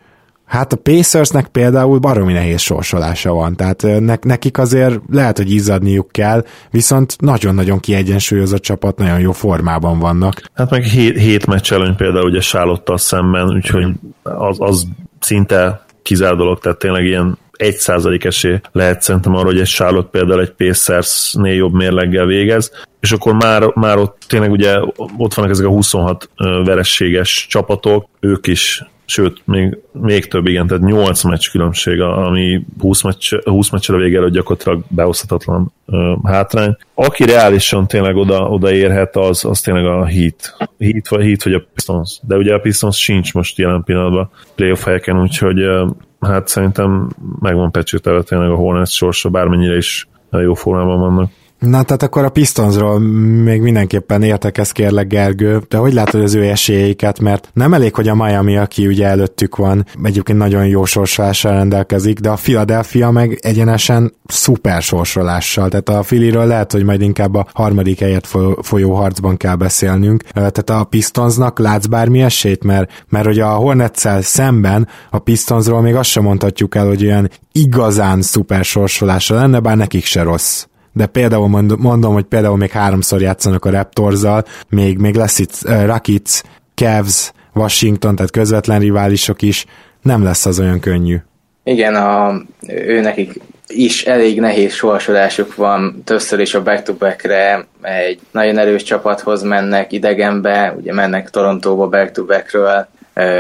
[0.49, 6.13] Hát a Pacersnek például baromi nehéz sorsolása van, tehát ne- nekik azért lehet, hogy izzadniuk
[6.13, 10.43] kell, viszont nagyon-nagyon kiegyensúlyozott csapat, nagyon jó formában vannak.
[10.55, 13.87] Hát meg hét, hét meccs előny például ugye Sálottal szemben, úgyhogy
[14.23, 14.87] az, az
[15.21, 20.09] szinte kizár dolog, tehát tényleg ilyen egy százalék esély lehet szerintem arra, hogy egy Charlotte
[20.11, 24.79] például egy Pacers-nél jobb mérleggel végez, és akkor már, már ott tényleg ugye
[25.17, 26.31] ott vannak ezek a 26
[26.65, 33.03] verességes csapatok, ők is sőt, még, még több, igen, tehát 8 meccs különbség, ami 20,
[33.03, 36.77] meccs, 20 meccsre vége előtt gyakorlatilag behozhatatlan uh, hátrány.
[36.95, 40.57] Aki reálisan tényleg oda, oda érhet, az, az tényleg a Heat.
[40.79, 42.19] Heat vagy, Heat vagy a Pistons.
[42.23, 45.91] De ugye a Pistons sincs most jelen pillanatban playoff helyeken, úgyhogy uh,
[46.21, 51.31] hát szerintem megvan pecsételve tényleg a Hornets sorsa, bármennyire is jó formában vannak.
[51.59, 52.99] Na, tehát akkor a Pistonsról
[53.43, 58.09] még mindenképpen értekez kérlek, Gergő, de hogy látod az ő esélyeiket, mert nem elég, hogy
[58.09, 63.39] a Miami, aki ugye előttük van, egyébként nagyon jó sorsolással rendelkezik, de a Philadelphia meg
[63.43, 68.29] egyenesen szuper sorsolással, tehát a Filiről lehet, hogy majd inkább a harmadik helyet
[68.63, 74.07] folyó harcban kell beszélnünk, tehát a Pistonsnak látsz bármi esélyt, mert, mert hogy a hornets
[74.21, 79.77] szemben a Pistonsról még azt sem mondhatjuk el, hogy olyan igazán szuper sorsolása lenne, bár
[79.77, 81.49] nekik se rossz de például
[81.79, 86.41] mondom, hogy például még háromszor játszanak a Raptorzal, még, még lesz itt uh, Rakic,
[86.75, 89.65] Cavs, Washington, tehát közvetlen riválisok is,
[90.03, 91.17] nem lesz az olyan könnyű.
[91.65, 98.59] Igen, a, ő nekik is elég nehéz sorsolásuk van, többször is a back-to-backre egy nagyon
[98.59, 102.87] erős csapathoz mennek idegenbe, ugye mennek Torontóba back-to-backről,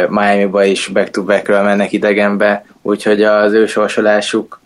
[0.09, 4.61] Miami-ba is back-to-backről mennek idegenbe, úgyhogy az ő sorsolásuk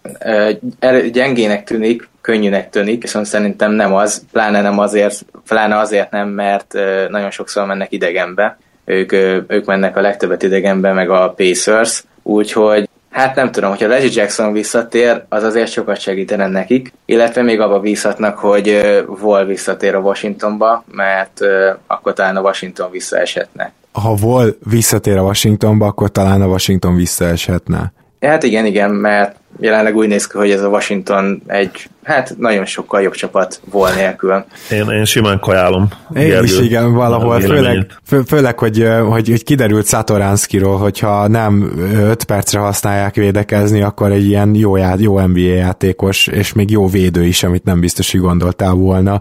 [1.12, 6.74] gyengének tűnik, könnyűnek tűnik, viszont szerintem nem az, pláne nem azért, pláne azért nem, mert
[7.08, 8.58] nagyon sokszor mennek idegenbe.
[8.85, 9.12] Ők,
[9.46, 14.52] ők mennek a legtöbbet idegenbe, meg a Pacers, úgyhogy Hát nem tudom, hogyha Reggie Jackson
[14.52, 18.80] visszatér, az azért sokat segítene nekik, illetve még abba bízhatnak, hogy
[19.20, 21.40] Vol visszatér a Washingtonba, mert
[21.87, 23.72] akkor talán a Washington visszaeshetne.
[23.92, 27.92] Ha Vol visszatér a Washingtonba, akkor talán a Washington visszaeshetne.
[28.20, 31.70] Hát igen, igen, mert jelenleg úgy néz ki, hogy ez a Washington egy,
[32.03, 34.44] hát nagyon sokkal jobb csapat volt nélkül.
[34.70, 35.88] Én, én simán kajálom.
[36.14, 41.72] Én Gergő, is igen, valahol, főleg, fő, főleg hogy, hogy, hogy kiderült Szatoránszkiról, hogyha nem
[41.94, 47.25] 5 percre használják védekezni, akkor egy ilyen jó, jó NBA játékos, és még jó védő
[47.25, 49.20] is, amit nem biztos, hogy gondoltál volna,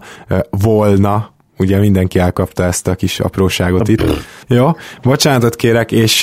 [0.50, 4.02] volna, ugye mindenki elkapta ezt a kis apróságot itt.
[4.46, 4.70] Jó,
[5.02, 6.22] bocsánatot kérek, és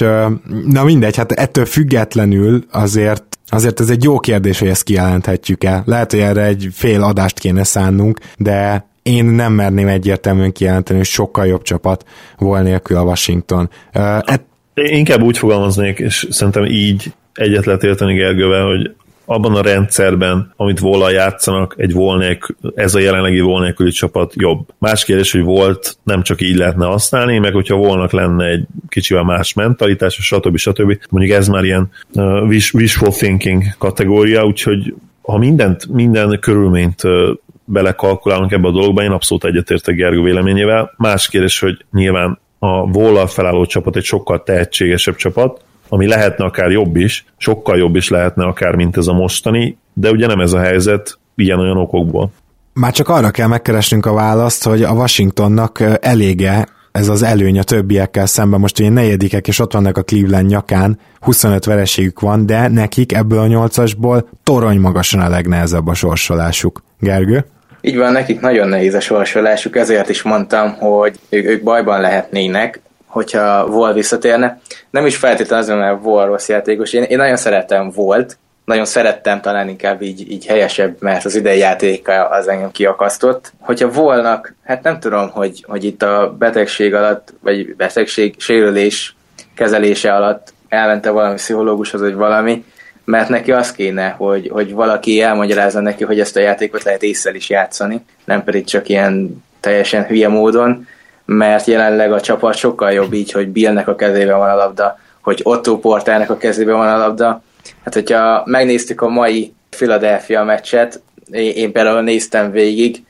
[0.65, 5.83] na mindegy, hát ettől függetlenül azért Azért ez egy jó kérdés, hogy ezt kijelenthetjük-e.
[5.85, 11.07] Lehet, hogy erre egy fél adást kéne szánnunk, de én nem merném egyértelműen kijelenteni, hogy
[11.07, 12.05] sokkal jobb csapat
[12.38, 13.69] volt nélkül a Washington.
[13.95, 14.43] Uh, et...
[14.73, 18.95] Inkább úgy fogalmaznék, és szerintem így egyet lehet érteni Gergővel, hogy
[19.29, 24.67] abban a rendszerben, amit volna játszanak, egy volnék, ez a jelenlegi volnéküli csapat jobb.
[24.77, 29.23] Más kérdés, hogy volt nem csak így lehetne használni, meg hogyha volnak lenne egy kicsivel
[29.23, 30.57] más mentalitás, stb.
[30.57, 30.97] stb.
[31.09, 37.29] Mondjuk ez már ilyen uh, wishful thinking kategória, úgyhogy ha mindent, minden körülményt uh,
[37.65, 40.93] belekalkulálunk ebbe a dologba, én abszolút egyetértek Gergő véleményével.
[40.97, 46.71] Más kérdés, hogy nyilván a volal felálló csapat egy sokkal tehetségesebb csapat, ami lehetne akár
[46.71, 50.54] jobb is, sokkal jobb is lehetne akár, mint ez a mostani, de ugye nem ez
[50.54, 52.32] a helyzet ilyen-olyan okokból.
[52.73, 57.63] Már csak arra kell megkeresnünk a választ, hogy a Washingtonnak elége ez az előny a
[57.63, 58.60] többiekkel szemben.
[58.60, 63.39] Most ugye negyedikek, és ott vannak a Cleveland nyakán, 25 vereségük van, de nekik ebből
[63.39, 66.84] a nyolcasból torony magasan a legnehezebb a sorsolásuk.
[66.99, 67.45] Gergő?
[67.82, 72.82] Így van, nekik nagyon nehéz a sorsolásuk, ezért is mondtam, hogy ők, ők bajban lehetnének,
[73.10, 74.60] hogyha Vol visszatérne.
[74.89, 76.93] Nem is feltétlenül azért, mert Vol rossz játékos.
[76.93, 81.58] Én, én nagyon szeretem Volt, nagyon szerettem, talán inkább így, így helyesebb, mert az idei
[81.58, 83.54] játéka az engem kiakasztott.
[83.60, 89.15] Hogyha volnak, hát nem tudom, hogy, hogy itt a betegség alatt, vagy betegség, sérülés
[89.56, 92.65] kezelése alatt elmente valami pszichológushoz, vagy valami,
[93.06, 97.32] mert neki az kéne, hogy, hogy valaki elmagyarázza neki, hogy ezt a játékot lehet észre
[97.36, 100.88] is játszani, nem pedig csak ilyen teljesen hülye módon,
[101.29, 105.39] mert jelenleg a csapat sokkal jobb így, hogy Billnek a kezében van a labda, hogy
[105.43, 107.41] Otto Porternek a kezében van a labda.
[107.83, 113.03] Hát, hogyha megnéztük a mai Philadelphia meccset, én például néztem végig,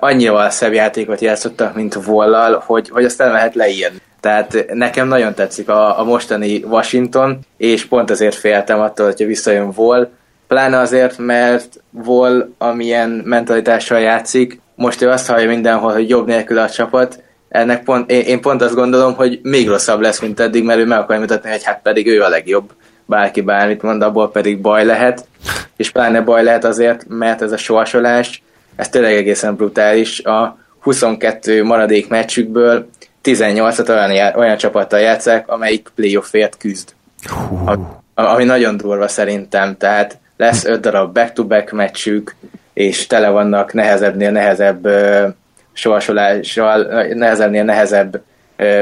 [0.00, 3.98] annyira szebb játékot játszottak, mint Vollal, hogy, hogy azt nem lehet leírni.
[4.20, 9.70] Tehát nekem nagyon tetszik a, a mostani Washington, és pont azért féltem attól, hogyha visszajön
[9.70, 10.10] Vol,
[10.48, 16.58] pláne azért, mert Vol amilyen mentalitással játszik, most ő azt hallja mindenhol, hogy jobb nélkül
[16.58, 17.22] a csapat,
[17.54, 20.86] ennek pont, én, én pont azt gondolom, hogy még rosszabb lesz, mint eddig, mert ő
[20.86, 22.72] meg akarja mutatni, hogy hát pedig ő a legjobb.
[23.06, 25.26] Bárki bármit mond, abból pedig baj lehet,
[25.76, 28.42] és pláne baj lehet azért, mert ez a sorsolás,
[28.76, 30.20] ez tényleg egészen brutális.
[30.20, 32.88] A 22 maradék meccsükből
[33.24, 36.88] 18-at olyan, olyan csapattal játszák, amelyik playoffért küzd.
[38.14, 42.34] Ami nagyon durva szerintem, tehát lesz 5 darab back-to-back meccsük,
[42.72, 44.86] és tele vannak nehezebbnél nehezebb
[45.74, 46.82] sorsolással,
[47.14, 48.22] nehezebbnél nehezebb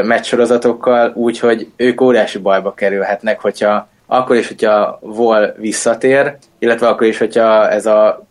[0.02, 7.18] meccsorozatokkal, úgyhogy ők óriási bajba kerülhetnek, hogyha akkor is, hogyha Vol visszatér, illetve akkor is,
[7.18, 8.26] hogyha ez a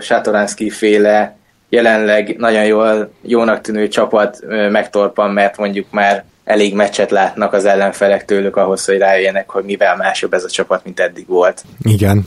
[0.00, 1.36] Sátoránszki féle
[1.68, 4.38] jelenleg nagyon jól, jónak tűnő csapat
[4.70, 9.96] megtorpan, mert mondjuk már elég meccset látnak az ellenfelek tőlük ahhoz, hogy rájöjjenek, hogy mivel
[9.96, 11.64] másabb ez a csapat, mint eddig volt.
[11.82, 12.24] Igen.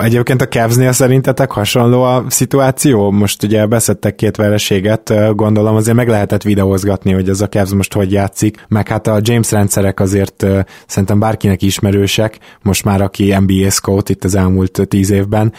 [0.00, 3.10] Egyébként a Cavs-nél szerintetek hasonló a szituáció?
[3.10, 7.92] Most ugye beszedtek két vereséget, gondolom azért meg lehetett videózgatni, hogy ez a Cavs most
[7.92, 10.46] hogy játszik, meg hát a James rendszerek azért
[10.86, 15.52] szerintem bárkinek ismerősek, most már aki NBA scout itt az elmúlt tíz évben.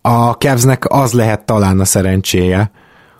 [0.00, 2.70] A Cavsnek az lehet talán a szerencséje,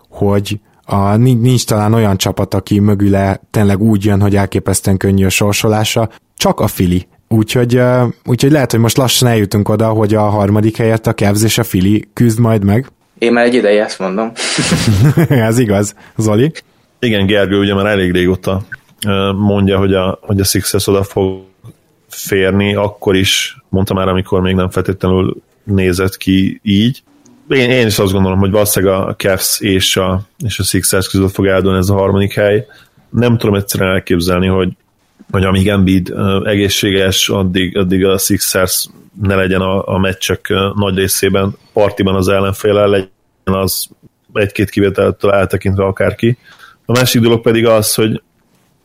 [0.08, 0.60] hogy
[0.90, 6.10] a, nincs talán olyan csapat, aki mögüle tényleg úgy jön, hogy elképesztően könnyű a sorsolása,
[6.36, 7.06] csak a Fili.
[7.28, 7.80] Úgyhogy,
[8.24, 11.62] úgyhogy lehet, hogy most lassan eljutunk oda, hogy a harmadik helyet a Cavs és a
[11.62, 12.90] Fili küzd majd meg.
[13.18, 14.32] Én már egy ideje ezt mondom.
[15.28, 15.94] Ez igaz.
[16.16, 16.52] Zoli?
[16.98, 18.62] Igen, Gergő ugye már elég régóta
[19.36, 21.42] mondja, hogy a, hogy a Sixers oda fog
[22.08, 27.02] férni, akkor is mondta már, amikor még nem feltétlenül nézett ki így
[27.48, 31.34] én, én is azt gondolom, hogy valószínűleg a Cavs és a, és a Sixers között
[31.34, 32.66] fog eldőlni ez a harmadik hely.
[33.10, 34.72] Nem tudom egyszerűen elképzelni, hogy,
[35.30, 36.12] hogy amíg Embiid
[36.44, 38.86] egészséges, addig, addig a Sixers
[39.22, 43.08] ne legyen a, a meccsek nagy részében partiban az ellenféle, legyen
[43.44, 43.88] az
[44.32, 46.38] egy-két kivételtől eltekintve akárki.
[46.86, 48.22] A másik dolog pedig az, hogy,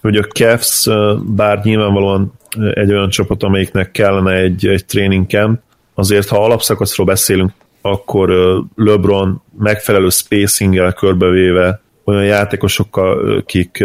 [0.02, 0.88] hogy a Cavs,
[1.22, 2.34] bár nyilvánvalóan
[2.74, 5.60] egy olyan csapat, amelyiknek kellene egy, egy training camp,
[5.94, 7.52] azért ha alapszakaszról beszélünk,
[7.86, 8.30] akkor
[8.76, 13.84] LeBron megfelelő spacinggel körbevéve olyan játékosokkal, akik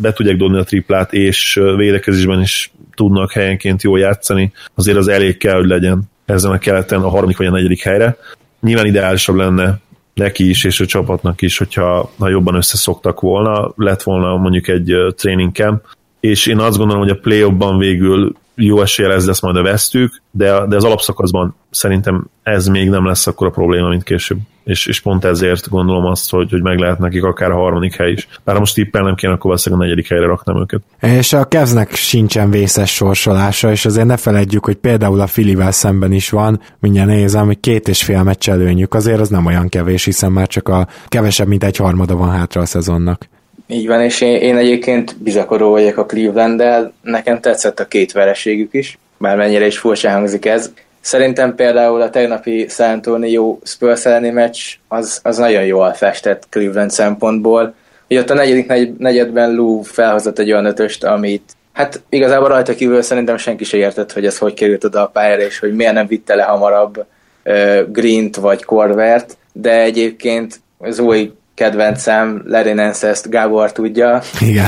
[0.00, 5.36] be tudják dobni a triplát, és védekezésben is tudnak helyenként jól játszani, azért az elég
[5.36, 8.16] kell, hogy legyen ezen a keleten a harmadik vagy a negyedik helyre.
[8.60, 9.78] Nyilván ideálisabb lenne
[10.14, 14.94] neki is, és a csapatnak is, hogyha ha jobban összeszoktak volna, lett volna mondjuk egy
[15.16, 15.84] training camp,
[16.20, 17.44] és én azt gondolom, hogy a play
[17.78, 22.88] végül jó esélye ez lesz majd a vesztük, de, de az alapszakaszban szerintem ez még
[22.88, 24.38] nem lesz akkor a probléma, mint később.
[24.64, 28.10] És, és pont ezért gondolom azt, hogy, hogy meg lehet nekik akár a harmadik hely
[28.10, 28.28] is.
[28.44, 30.82] Bár most tippel nem kéne, akkor valószínűleg a negyedik helyre raknám őket.
[31.00, 36.12] És a Kevznek sincsen vészes sorsolása, és azért ne feledjük, hogy például a Filivel szemben
[36.12, 40.04] is van, mindjárt nézem, hogy két és fél meccs előnyük, azért az nem olyan kevés,
[40.04, 43.28] hiszen már csak a kevesebb, mint egy harmada van hátra a szezonnak.
[43.66, 48.74] Így van, és én, én egyébként bizakodó vagyok a Cleveland-del, nekem tetszett a két vereségük
[48.74, 50.70] is, mennyire is furcsa hangzik ez.
[51.00, 56.90] Szerintem például a tegnapi San Antonio Spurs elleni meccs az, az nagyon jól festett Cleveland
[56.90, 57.74] szempontból.
[58.08, 63.02] Ugye ott a negyedik negyedben Lou felhozott egy olyan ötöst, amit hát igazából rajta kívül
[63.02, 66.06] szerintem senki se értett, hogy ez hogy került oda a pályára, és hogy miért nem
[66.06, 67.06] vitte le hamarabb
[67.44, 74.20] uh, Green-t vagy Corvert, de egyébként az új kedvencem, Larry Nance ezt Gábor tudja.
[74.40, 74.66] Igen.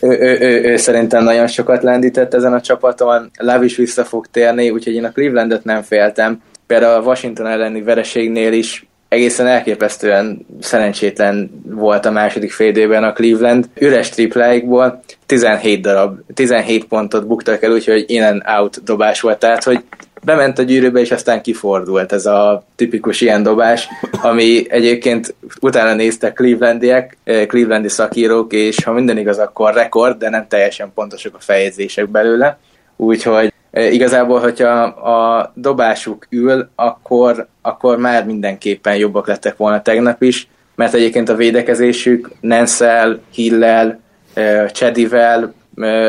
[0.00, 4.26] ő, ő, ő, ő, szerintem nagyon sokat lendített ezen a csapaton, Love is vissza fog
[4.26, 6.42] térni, úgyhogy én a Clevelandet nem féltem.
[6.66, 13.68] Például a Washington elleni vereségnél is egészen elképesztően szerencsétlen volt a második félidőben a Cleveland.
[13.80, 19.84] Üres tripláikból 17 darab, 17 pontot buktak el, úgyhogy in-and-out dobás volt, tehát hogy
[20.24, 23.88] bement a gyűrűbe, és aztán kifordult ez a tipikus ilyen dobás,
[24.22, 30.28] ami egyébként utána néztek Clevelandiek, eh, Clevelandi szakírók, és ha minden igaz, akkor rekord, de
[30.28, 32.58] nem teljesen pontosak a fejezések belőle.
[32.96, 40.22] Úgyhogy eh, igazából, hogyha a dobásuk ül, akkor, akkor már mindenképpen jobbak lettek volna tegnap
[40.22, 44.00] is, mert egyébként a védekezésük Nensel, Hillel,
[44.34, 45.54] eh, Chedivel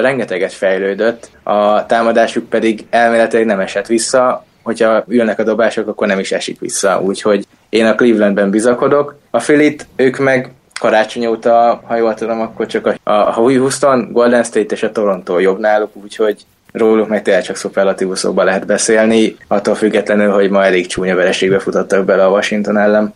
[0.01, 6.19] rengeteget fejlődött, a támadásuk pedig elméletileg nem esett vissza, hogyha ülnek a dobások, akkor nem
[6.19, 9.15] is esik vissza, úgyhogy én a Clevelandben bizakodok.
[9.29, 14.43] A Philit, ők meg karácsony óta, ha jól tudom, akkor csak a, a Houston, Golden
[14.43, 19.75] State és a Toronto jobb náluk, úgyhogy róluk meg tényleg csak szuperlatívuszokban lehet beszélni, attól
[19.75, 23.13] függetlenül, hogy ma elég csúnya vereségbe futottak bele a Washington ellen.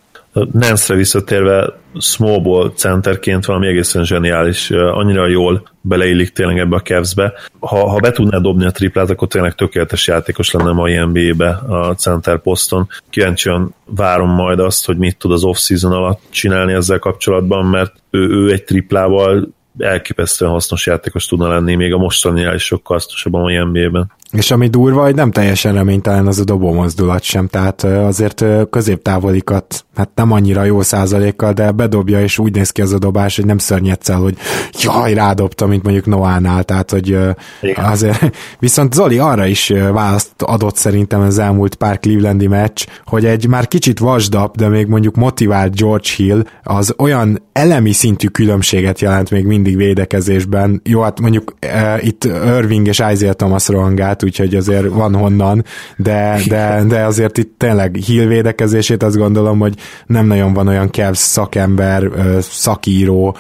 [0.52, 7.34] Nance-re visszatérve small ball centerként valami egészen zseniális, annyira jól beleillik tényleg ebbe a Cavs-be.
[7.60, 11.96] Ha, ha be tudná dobni a triplát, akkor tényleg tökéletes játékos lenne mai NBA-be a
[11.96, 12.88] center poszton.
[13.10, 18.20] Kíváncsian várom majd azt, hogy mit tud az off-season alatt csinálni ezzel kapcsolatban, mert ő,
[18.20, 23.40] ő egy triplával elképesztően hasznos játékos tudna lenni, még a mostani is sokkal hasznosabb a
[23.40, 24.12] mai NBA-ben.
[24.32, 29.86] És ami durva, hogy nem teljesen reménytelen az a dobó mozdulat sem, tehát azért középtávolikat,
[29.96, 33.46] hát nem annyira jó százalékkal, de bedobja, és úgy néz ki az a dobás, hogy
[33.46, 34.38] nem szörnyetszel, hogy
[34.82, 37.08] jaj, rádobta, mint mondjuk Noánál, tehát hogy
[37.62, 37.86] Igen.
[37.86, 43.48] azért, viszont Zoli arra is választ adott szerintem az elmúlt pár Clevelandi meccs, hogy egy
[43.48, 49.32] már kicsit vasdap, de még mondjuk motivált George Hill, az olyan elemi szintű különbséget jelent
[49.32, 50.82] még mindig védekezésben.
[50.84, 55.64] Jó, hát mondjuk e, itt Irving és Isaiah Thomas rohangált, úgyhogy azért van honnan,
[55.98, 59.74] de, de, de azért itt tényleg Hill védekezését azt gondolom, hogy
[60.06, 63.36] nem nagyon van olyan Cavs szakember, szakíró,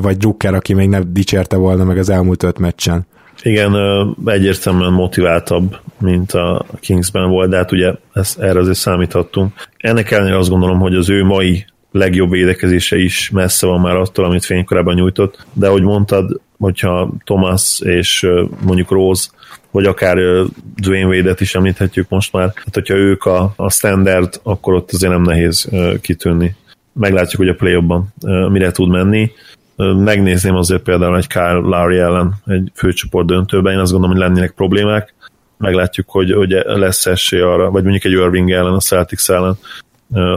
[0.00, 3.06] vagy drukker, aki még nem dicsérte volna meg az elmúlt öt meccsen.
[3.42, 3.76] Igen,
[4.24, 9.52] egyértelműen motiváltabb, mint a Kingsben volt, de hát ugye ezt, erre azért számíthattunk.
[9.76, 14.24] Ennek ellenére azt gondolom, hogy az ő mai legjobb védekezése is messze van már attól,
[14.24, 18.26] amit fénykorában nyújtott, de ahogy mondtad, hogyha Thomas és
[18.64, 19.28] mondjuk Rose,
[19.70, 20.16] vagy akár
[20.76, 25.12] Dwayne Wade-et is említhetjük most már, hát hogyha ők a, a standard, akkor ott azért
[25.12, 25.68] nem nehéz
[26.00, 26.54] kitűnni.
[26.92, 27.82] Meglátjuk, hogy a play
[28.48, 29.32] mire tud menni
[29.76, 34.50] megnézném azért például egy Kyle Lowry ellen egy főcsoport döntőben, én azt gondolom, hogy lennének
[34.50, 35.14] problémák,
[35.58, 39.58] meglátjuk, hogy, hogy lesz esély arra, vagy mondjuk egy Irving ellen, a Celtics ellen.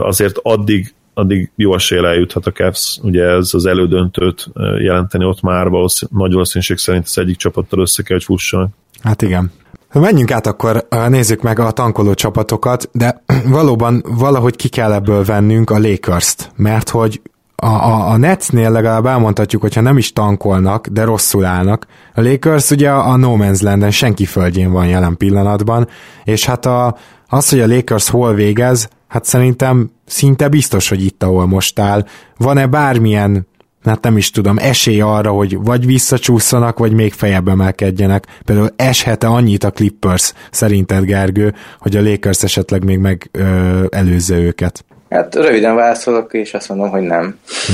[0.00, 4.46] Azért addig, addig jó esélye eljuthat a Cavs, ugye ez az elődöntőt
[4.78, 8.68] jelenteni ott már valószín, nagy valószínűség szerint az egyik csapattal össze kell, hogy fusson.
[9.02, 9.52] Hát igen.
[9.92, 13.22] Menjünk át akkor, nézzük meg a tankoló csapatokat, de
[13.58, 17.20] valóban valahogy ki kell ebből vennünk a Lakers-t, mert hogy
[17.56, 21.86] a, a, a Netsnél legalább elmondhatjuk, hogyha nem is tankolnak, de rosszul állnak.
[22.14, 25.88] A Lakers ugye a No Man's Landen senki földjén van jelen pillanatban,
[26.24, 26.96] és hát a,
[27.28, 32.06] az, hogy a Lakers hol végez, hát szerintem szinte biztos, hogy itt, ahol most áll.
[32.36, 33.46] Van-e bármilyen
[33.84, 38.26] hát nem is tudom, esély arra, hogy vagy visszacsúszanak, vagy még fejebb emelkedjenek.
[38.44, 44.36] Például eshet-e annyit a Clippers szerinted, Gergő, hogy a Lakers esetleg még meg ö, előzze
[44.36, 44.84] őket?
[45.10, 47.38] Hát röviden válaszolok, és azt mondom, hogy nem.
[47.66, 47.72] Hm?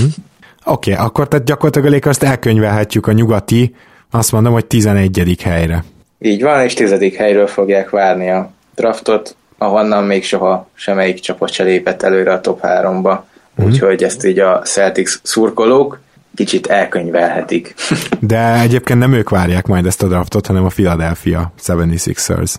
[0.65, 3.75] Oké, okay, akkor tehát gyakorlatilag a Lakers elkönyvelhetjük a nyugati,
[4.11, 5.41] azt mondom, hogy 11.
[5.43, 5.85] helyre.
[6.19, 7.15] Így van, és 10.
[7.17, 12.61] helyről fogják várni a draftot, ahonnan még soha semmelyik csapat se lépett előre a top
[12.63, 13.21] 3-ba.
[13.63, 13.65] Mm.
[13.65, 16.01] Úgyhogy ezt így a Celtics szurkolók
[16.35, 17.75] kicsit elkönyvelhetik.
[18.21, 22.55] De egyébként nem ők várják majd ezt a draftot, hanem a Philadelphia 76ers.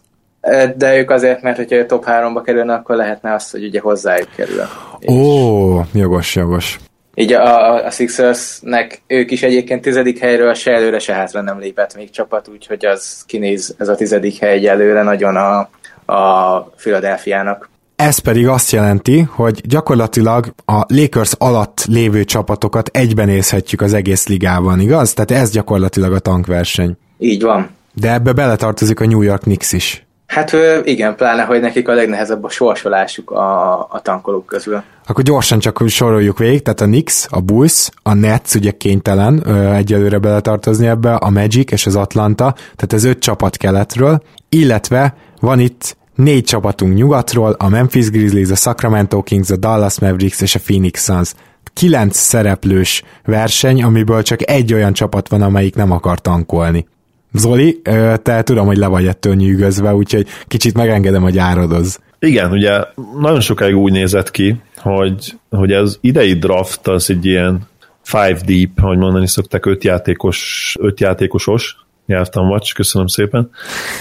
[0.76, 4.30] De ők azért, mert hogyha a top 3-ba kerülne, akkor lehetne az, hogy ugye hozzájuk
[4.36, 4.62] kerül.
[5.08, 6.80] Ó, jogos, jogos.
[7.16, 11.96] Így a, a Sixersnek ők is egyébként tizedik helyről se előre, se hátra nem lépett
[11.96, 15.70] még csapat, úgyhogy az kinéz ez a tizedik hely előre nagyon a,
[16.12, 17.70] a Philadelphia-nak.
[17.96, 24.28] Ez pedig azt jelenti, hogy gyakorlatilag a Lakers alatt lévő csapatokat egyben nézhetjük az egész
[24.28, 25.14] ligában, igaz?
[25.14, 26.98] Tehát ez gyakorlatilag a tankverseny.
[27.18, 27.70] Így van.
[27.94, 30.06] De ebbe beletartozik a New York Knicks is.
[30.28, 34.84] Hát igen, pláne, hogy nekik a legnehezebb a sorsolásuk a, a tankolók közül.
[35.08, 39.74] Akkor gyorsan csak soroljuk végig, tehát a Knicks, a Bulls, a Nets ugye kénytelen ö,
[39.74, 45.60] egyelőre beletartozni ebbe, a Magic és az Atlanta, tehát ez öt csapat keletről, illetve van
[45.60, 50.60] itt négy csapatunk nyugatról, a Memphis Grizzlies, a Sacramento Kings, a Dallas Mavericks és a
[50.60, 51.34] Phoenix Suns.
[51.74, 56.88] Kilenc szereplős verseny, amiből csak egy olyan csapat van, amelyik nem akar tankolni.
[57.34, 57.82] Zoli,
[58.22, 62.00] te tudom, hogy le vagy ettől nyűgözve, úgyhogy kicsit megengedem, hogy áradoz.
[62.20, 62.84] Igen, ugye
[63.20, 67.62] nagyon sokáig úgy nézett ki, hogy, hogy az idei draft az egy ilyen
[68.02, 73.50] five deep, ahogy mondani szokták, öt játékos, öt játékosos, nyelvtan vagy, köszönöm szépen,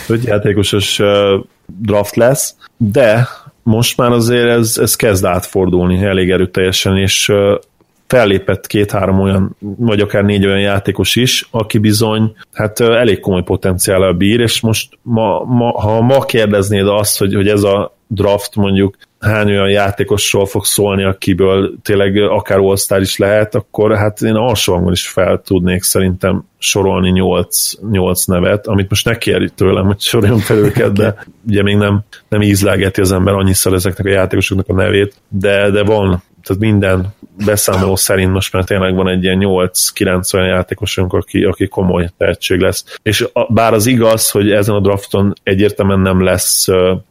[0.08, 1.00] öt játékosos
[1.78, 3.28] draft lesz, de
[3.62, 7.32] most már azért ez, ez kezd átfordulni elég erőteljesen, és
[8.06, 14.12] fellépett két-három olyan, vagy akár négy olyan játékos is, aki bizony hát elég komoly potenciállal
[14.12, 18.96] bír, és most ma, ma, ha ma kérdeznéd azt, hogy, hogy ez a draft mondjuk
[19.20, 24.92] hány olyan játékosról fog szólni, akiből tényleg akár all is lehet, akkor hát én alsóhangon
[24.92, 30.38] is fel tudnék szerintem sorolni 8, 8 nevet, amit most ne kérj tőlem, hogy soroljon
[30.38, 34.74] fel őket, de ugye még nem, nem ízlelgeti az ember annyiszor ezeknek a játékosoknak a
[34.74, 37.14] nevét, de, de van tehát minden
[37.44, 42.60] beszámoló szerint most már tényleg van egy ilyen 8-9 olyan játékosunk, aki, aki komoly tehetség
[42.60, 42.84] lesz.
[43.02, 46.68] És a, bár az igaz, hogy ezen a drafton egyértelműen nem lesz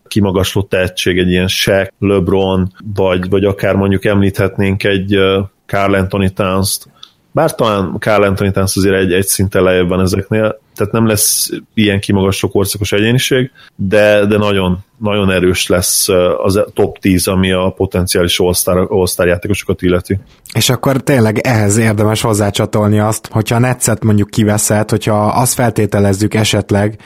[0.10, 5.18] kimagasló tehetség, egy ilyen Shaq, LeBron, vagy, vagy akár mondjuk említhetnénk egy
[5.66, 6.88] Carl Anthony Towns-t,
[7.32, 11.50] bár talán Carl Anthony Towns azért egy, egy szinten lejjebb van ezeknél, tehát nem lesz
[11.74, 16.08] ilyen kimagasló korszakos egyéniség, de, de nagyon, nagyon erős lesz
[16.44, 20.20] az top 10, ami a potenciális all-star, all játékosokat illeti.
[20.54, 26.34] És akkor tényleg ehhez érdemes hozzácsatolni azt, hogyha a Netszet mondjuk kiveszed, hogyha azt feltételezzük
[26.34, 27.00] esetleg,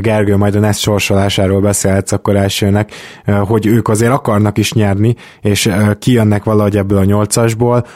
[0.00, 2.92] Gergő majd a Netsz sorsolásáról beszélhetsz akkor elsőnek,
[3.24, 7.86] hogy ők azért akarnak is nyerni, és kijönnek valahogy ebből a nyolcasból,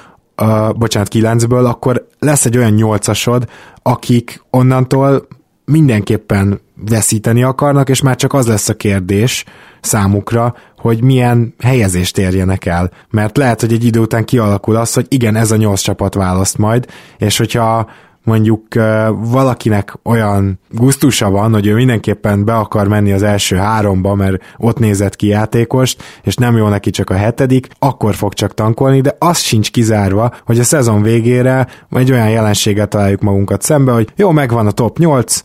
[0.43, 3.49] uh, bocsánat, kilencből, akkor lesz egy olyan nyolcasod,
[3.83, 5.27] akik onnantól
[5.65, 9.45] mindenképpen veszíteni akarnak, és már csak az lesz a kérdés
[9.81, 12.91] számukra, hogy milyen helyezést érjenek el.
[13.11, 16.59] Mert lehet, hogy egy idő után kialakul az, hogy igen, ez a nyolc csapat választ
[16.59, 16.87] majd,
[17.19, 17.91] és hogyha
[18.25, 18.67] mondjuk
[19.11, 24.79] valakinek olyan gusztusa van, hogy ő mindenképpen be akar menni az első háromba, mert ott
[24.79, 29.17] nézett ki játékost, és nem jó neki csak a hetedik, akkor fog csak tankolni, de
[29.19, 34.31] az sincs kizárva, hogy a szezon végére egy olyan jelenséget találjuk magunkat szembe, hogy jó,
[34.31, 35.45] megvan a top 8,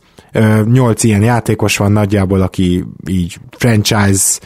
[0.72, 4.40] 8 ilyen játékos van nagyjából, aki így franchise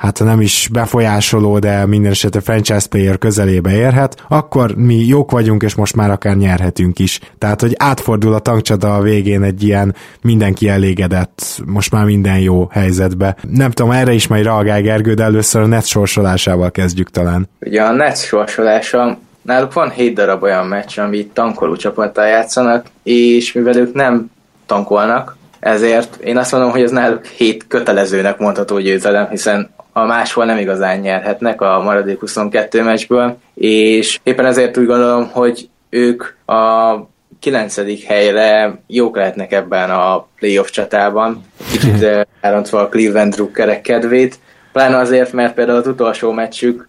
[0.00, 5.30] hát ha nem is befolyásoló, de minden esetre franchise player közelébe érhet, akkor mi jók
[5.30, 7.20] vagyunk, és most már akár nyerhetünk is.
[7.38, 12.66] Tehát, hogy átfordul a tankcsata a végén egy ilyen mindenki elégedett, most már minden jó
[12.70, 13.36] helyzetbe.
[13.50, 17.48] Nem tudom, erre is majd reagál Gergő, de először a net sorsolásával kezdjük talán.
[17.60, 23.52] Ugye a net sorsolása Náluk van 7 darab olyan meccs, amit tankoló csapattal játszanak, és
[23.52, 24.30] mivel ők nem
[24.66, 30.44] tankolnak, ezért én azt mondom, hogy ez náluk hét kötelezőnek mondható győzelem, hiszen a máshol
[30.44, 36.94] nem igazán nyerhetnek a maradék 22 meccsből, és éppen ezért úgy gondolom, hogy ők a
[37.40, 42.06] kilencedik helyre jók lehetnek ebben a playoff csatában, kicsit
[42.40, 44.38] elrontva a Cleveland drukkerek kedvét,
[44.72, 46.88] pláne azért, mert például az utolsó meccsük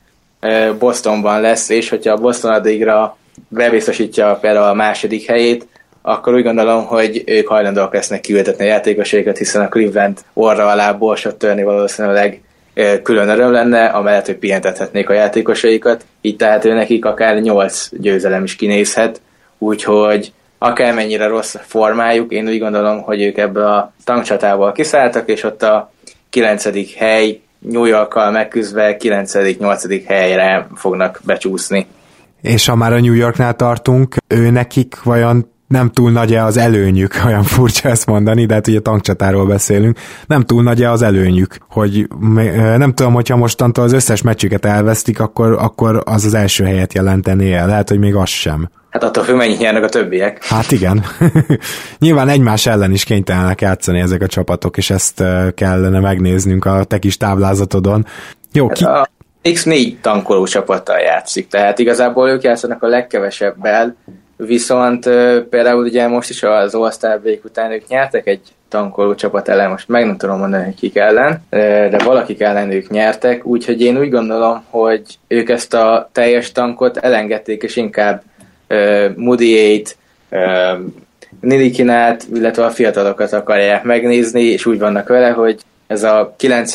[0.80, 3.17] Bostonban lesz, és hogyha a Boston addigra
[3.47, 5.67] bebiztosítja például a második helyét,
[6.02, 10.91] akkor úgy gondolom, hogy ők hajlandóak lesznek kiültetni a játékosaikat, hiszen a Cleveland orra alá
[10.91, 12.41] borsot törni valószínűleg
[13.04, 18.43] külön öröm lenne, amellett, hogy pihentethetnék a játékosaikat, így tehát ő nekik akár 8 győzelem
[18.43, 19.22] is kinézhet,
[19.58, 25.64] úgyhogy akármennyire rossz formájuk, én úgy gondolom, hogy ők ebből a tankcsatából kiszálltak, és ott
[25.64, 25.91] a
[26.30, 26.95] 9.
[26.97, 30.02] hely New Yorkkal megküzdve 9.-8.
[30.08, 31.88] helyre fognak becsúszni.
[32.41, 37.13] És ha már a New Yorknál tartunk, ő nekik vajon nem túl nagy-e az előnyük,
[37.28, 39.97] olyan furcsa ezt mondani, de hát ugye tankcsatáról beszélünk,
[40.28, 42.07] nem túl nagy-e az előnyük, hogy
[42.78, 47.53] nem tudom, hogyha mostantól az összes meccsüket elvesztik, akkor, akkor az az első helyet jelenteni
[47.53, 48.69] el, lehet, hogy még az sem.
[48.89, 50.43] Hát attól függ, mennyit nyernek a többiek.
[50.43, 51.05] Hát igen.
[51.99, 56.99] Nyilván egymás ellen is kénytelenek játszani ezek a csapatok, és ezt kellene megnéznünk a te
[56.99, 58.05] kis táblázatodon.
[58.53, 58.84] Jó, hát ki...
[58.84, 59.09] A
[59.43, 63.95] X4 tankoló csapattal játszik, tehát igazából ők játszanak a legkevesebbel,
[64.46, 65.04] Viszont
[65.50, 66.72] például ugye most is az
[67.02, 70.96] Break után ők nyertek egy tankoló csapat ellen, most meg nem tudom mondani, hogy kik
[70.96, 76.52] ellen, de valakik ellen ők nyertek, úgyhogy én úgy gondolom, hogy ők ezt a teljes
[76.52, 78.24] tankot elengedték, és inkább
[78.70, 79.98] uh, Moody-ét,
[80.30, 80.80] uh,
[81.39, 86.74] Nilikinát, illetve a fiatalokat akarják megnézni, és úgy vannak vele, hogy ez a 9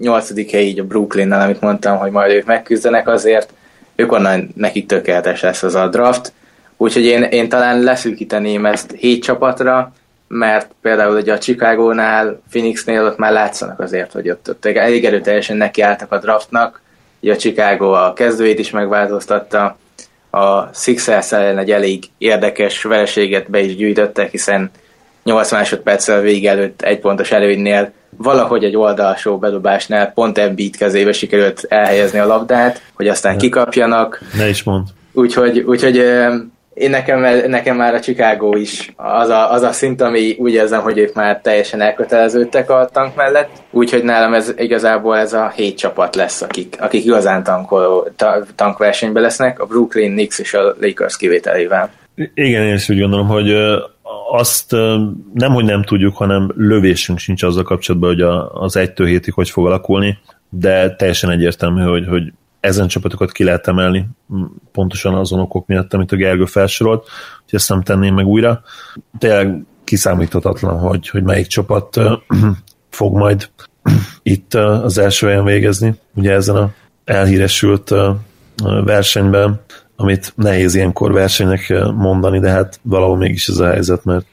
[0.00, 3.52] 8 hely így a Brooklynnal, amit mondtam, hogy majd ők megküzdenek azért,
[3.94, 6.32] ők onnan nekik tökéletes lesz az a draft,
[6.76, 9.92] Úgyhogy én, én talán leszűkíteném ezt hét csapatra,
[10.28, 15.56] mert például ugye a Chicago-nál, Phoenixnél ott már látszanak azért, hogy ott, ott elég erőteljesen
[15.56, 16.80] nekiálltak a draftnak,
[17.20, 19.76] ugye a Chicago a kezdőjét is megváltoztatta,
[20.30, 24.70] a Sixers ellen egy elég érdekes vereséget be is gyűjtöttek, hiszen
[25.24, 31.66] 8 másodperccel vég előtt egy pontos előnynél valahogy egy oldalsó bedobásnál pont Embiid kezébe sikerült
[31.68, 34.20] elhelyezni a labdát, hogy aztán kikapjanak.
[34.36, 34.86] Ne is mond.
[35.12, 36.04] Úgyhogy, úgyhogy
[36.76, 40.80] én nekem, nekem már a Chicago is az a, az a szint, ami úgy érzem,
[40.80, 45.76] hogy ők már teljesen elköteleződtek a tank mellett, úgyhogy nálam ez igazából ez a hét
[45.76, 51.16] csapat lesz, akik, akik igazán tankoló, ta, tankversenyben lesznek, a Brooklyn, Knicks és a Lakers
[51.16, 51.90] kivételével.
[52.34, 53.54] Igen, én is úgy gondolom, hogy
[54.30, 54.72] azt
[55.34, 58.22] nem, hogy nem tudjuk, hanem lövésünk sincs azzal kapcsolatban, hogy
[58.52, 60.18] az egytől hétig hogy fog alakulni,
[60.48, 62.32] de teljesen egyértelmű, hogy, hogy
[62.66, 64.08] ezen csapatokat ki lehet emelni,
[64.72, 67.08] pontosan azon okok miatt, amit a Gergő felsorolt,
[67.44, 68.62] hogy ezt nem tenném meg újra.
[69.18, 72.00] Tényleg kiszámíthatatlan, hogy, hogy melyik csapat
[72.90, 73.50] fog majd
[74.22, 76.72] itt az első helyen végezni, ugye ezen a
[77.04, 77.94] elhíresült
[78.84, 79.60] versenyben,
[79.96, 84.26] amit nehéz ilyenkor versenynek mondani, de hát valahol mégis ez a helyzet, mert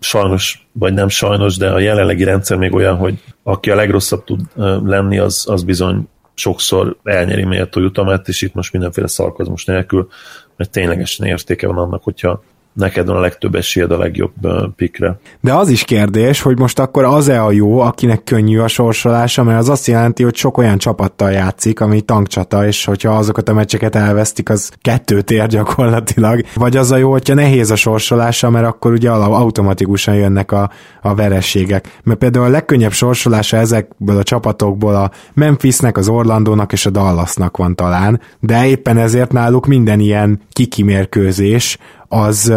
[0.00, 4.40] sajnos, vagy nem sajnos, de a jelenlegi rendszer még olyan, hogy aki a legrosszabb tud
[4.84, 10.08] lenni, az, az bizony sokszor elnyeri méltó jutalmát, és itt most mindenféle szarkazmus nélkül,
[10.56, 12.42] mert ténylegesen értéke van annak, hogyha
[12.80, 14.32] neked van a legtöbb esélyed a legjobb
[14.76, 15.18] pikre.
[15.40, 19.58] De az is kérdés, hogy most akkor az-e a jó, akinek könnyű a sorsolása, mert
[19.58, 23.94] az azt jelenti, hogy sok olyan csapattal játszik, ami tankcsata, és hogyha azokat a meccseket
[23.94, 26.44] elvesztik, az kettőt ér gyakorlatilag.
[26.54, 30.70] Vagy az a jó, hogyha nehéz a sorsolása, mert akkor ugye automatikusan jönnek a,
[31.02, 31.98] a verességek.
[32.02, 37.56] Mert például a legkönnyebb sorsolása ezekből a csapatokból a Memphisnek, az Orlandónak és a Dallasnak
[37.56, 41.78] van talán, de éppen ezért náluk minden ilyen kikimérkőzés
[42.12, 42.52] az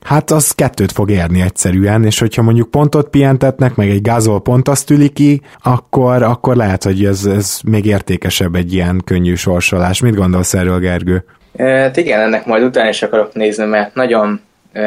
[0.00, 4.68] hát az kettőt fog érni egyszerűen, és hogyha mondjuk pontot pihentetnek, meg egy gázol pont
[4.68, 10.00] azt üli ki, akkor, akkor lehet, hogy ez, ez még értékesebb egy ilyen könnyű sorsolás.
[10.00, 11.24] Mit gondolsz erről, Gergő?
[11.58, 14.40] Hát igen, ennek majd utána is akarok nézni, mert nagyon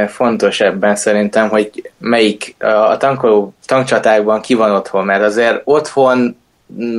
[0.07, 2.55] fontos ebben szerintem, hogy melyik
[2.89, 6.35] a tankoló tankcsatákban ki van otthon, mert azért otthon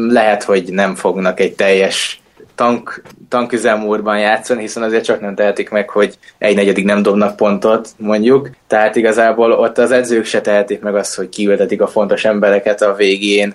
[0.08, 2.21] lehet, hogy nem fognak egy teljes
[2.54, 7.88] tank, tanküzemúrban játszani, hiszen azért csak nem tehetik meg, hogy egy negyedik nem dobnak pontot,
[7.96, 8.50] mondjuk.
[8.66, 12.94] Tehát igazából ott az edzők se tehetik meg azt, hogy kiültetik a fontos embereket a
[12.94, 13.54] végén,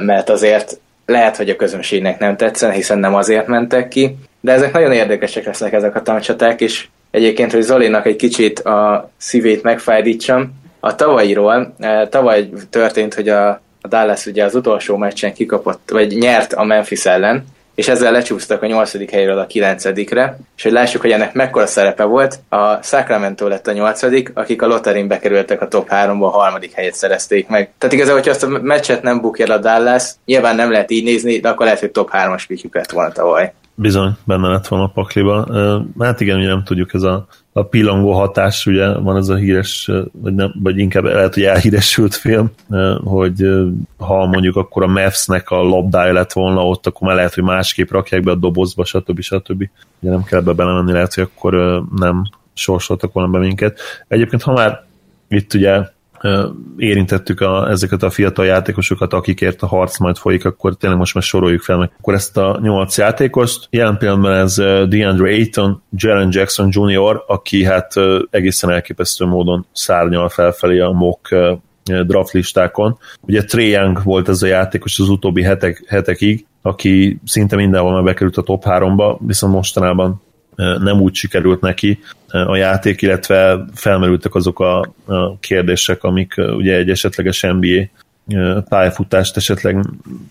[0.00, 4.16] mert azért lehet, hogy a közönségnek nem tetszen, hiszen nem azért mentek ki.
[4.40, 9.10] De ezek nagyon érdekesek lesznek ezek a tankcsaták, és egyébként, hogy Zolinak egy kicsit a
[9.16, 11.74] szívét megfájdítsam, a tavalyiról,
[12.08, 17.44] tavaly történt, hogy a Dallas ugye az utolsó meccsen kikapott, vagy nyert a Memphis ellen,
[17.74, 22.04] és ezzel lecsúsztak a nyolcadik helyről a kilencedikre, és hogy lássuk, hogy ennek mekkora szerepe
[22.04, 26.72] volt, a Sacramento lett a nyolcadik, akik a lotterin bekerültek a top 3-ba, a harmadik
[26.72, 27.72] helyet szerezték meg.
[27.78, 31.38] Tehát igazából, hogyha azt a meccset nem bukja a Dallas, nyilván nem lehet így nézni,
[31.38, 33.52] de akkor lehet, hogy top 3-as pikjük lett volna tavaly.
[33.74, 35.46] Bizony, benne lett volna a pakliba.
[35.98, 39.90] Hát igen, ugye nem tudjuk, ez a, a pillangó hatás, ugye van ez a híres,
[40.12, 42.50] vagy, nem, vagy inkább lehet, hogy elhíresült film,
[43.04, 43.48] hogy
[43.98, 47.90] ha mondjuk akkor a Mavs-nek a labdája lett volna ott, akkor már lehet, hogy másképp
[47.90, 49.20] rakják be a dobozba, stb.
[49.20, 49.68] stb.
[50.00, 52.24] Ugye nem kell be belemenni, lehet, hogy akkor nem
[52.54, 53.78] sorsoltak volna be minket.
[54.08, 54.84] Egyébként, ha már
[55.28, 55.82] itt ugye
[56.76, 61.22] érintettük a, ezeket a fiatal játékosokat, akikért a harc majd folyik, akkor tényleg most már
[61.22, 61.90] soroljuk fel meg.
[61.98, 64.54] Akkor ezt a nyolc játékost, jelen pillanatban ez
[64.88, 67.92] DeAndre Ayton, Jalen Jackson Jr., aki hát
[68.30, 71.34] egészen elképesztő módon szárnyal felfelé a mock
[71.82, 72.98] draft listákon.
[73.20, 78.02] Ugye Trey Young volt ez a játékos az utóbbi hetek, hetekig, aki szinte mindenhol már
[78.02, 80.22] bekerült a top 3-ba, viszont mostanában
[80.82, 81.98] nem úgy sikerült neki
[82.28, 84.94] a játék, illetve felmerültek azok a,
[85.40, 87.88] kérdések, amik ugye egy esetleges NBA
[88.68, 89.84] pályafutást esetleg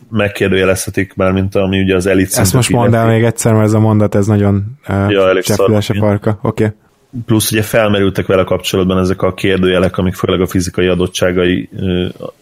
[0.10, 3.80] megkérdőjelezhetik, mint ami ugye az elit Ezt most mondd el még egyszer, mert ez a
[3.80, 6.40] mondat, ez nagyon ja, a parka.
[6.42, 6.64] Oké.
[6.64, 6.78] Okay.
[7.26, 11.70] Plusz ugye felmerültek vele kapcsolatban ezek a kérdőjelek, amik főleg a fizikai adottságai,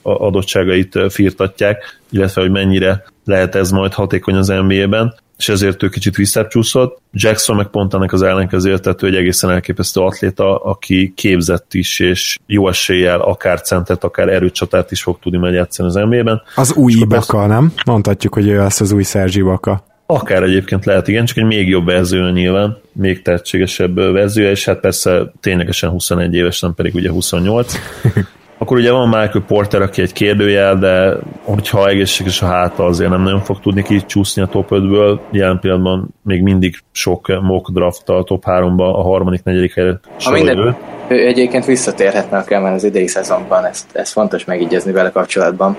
[0.01, 6.15] adottságait firtatják, illetve hogy mennyire lehet ez majd hatékony az NBA-ben és ezért ő kicsit
[6.15, 7.01] visszacsúszott.
[7.11, 11.99] Jackson meg pont ennek az ellenkezője, tehát ő egy egészen elképesztő atléta, aki képzett is,
[11.99, 16.41] és jó eséllyel akár centet, akár erőcsatát is fog tudni majd játszani az NBA-ben.
[16.55, 17.73] Az új Ibaka, nem?
[17.85, 19.83] Mondhatjuk, hogy ő lesz az új Szerzsi Ibaka.
[20.11, 24.79] Akár egyébként lehet, igen, csak egy még jobb verzió nyilván, még tehetségesebb verziója, és hát
[24.79, 27.73] persze ténylegesen 21 éves, nem pedig ugye 28.
[28.61, 33.21] Akkor ugye van Michael Porter, aki egy kérdőjel, de hogyha egészséges a háta, azért nem
[33.21, 35.19] nagyon fog tudni kicsúszni a top 5-ből.
[35.31, 39.99] Jelen pillanatban még mindig sok mock draft a top 3-ba, a harmadik, negyedik helyre
[40.31, 45.77] minden, ő egyébként visszatérhetne a Kemen az idei szezonban, ezt, ezt fontos megígyezni vele kapcsolatban.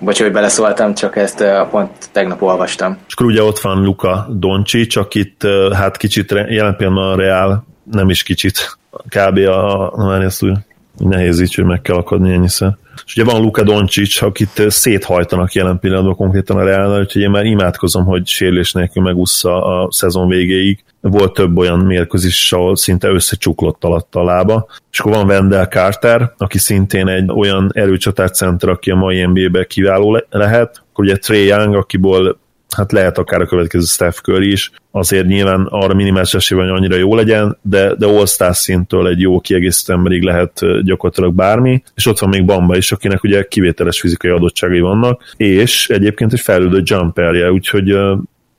[0.00, 2.98] Bocs, hogy beleszóltam, csak ezt pont tegnap olvastam.
[3.06, 8.10] És akkor ugye ott van Luka Doncsics, akit hát kicsit jelen pillanatban a Real, nem
[8.10, 8.78] is kicsit,
[9.08, 9.36] kb.
[9.36, 12.76] a, a, a nehéz így, hogy meg kell akadni ennyiszer.
[13.06, 17.44] És ugye van Luka Doncic, akit széthajtanak jelen pillanatban konkrétan a Reálnál, úgyhogy én már
[17.44, 20.84] imádkozom, hogy sérülés nélkül megúszza a szezon végéig.
[21.00, 24.66] Volt több olyan mérkőzés, ahol szinte összecsuklott alatt a lába.
[24.92, 30.12] És akkor van Wendell Carter, aki szintén egy olyan erőcsatárcenter, aki a mai NBA-be kiváló
[30.12, 30.82] le- lehet.
[30.90, 32.38] Akkor ugye Trey Young, akiból
[32.76, 37.14] hát lehet akár a következő Steph Curry is, azért nyilván arra minimális esély annyira jó
[37.14, 42.28] legyen, de, de all szintől egy jó kiegészítő emberig lehet gyakorlatilag bármi, és ott van
[42.28, 47.96] még Bamba is, akinek ugye kivételes fizikai adottságai vannak, és egyébként egy fejlődő jumperje, úgyhogy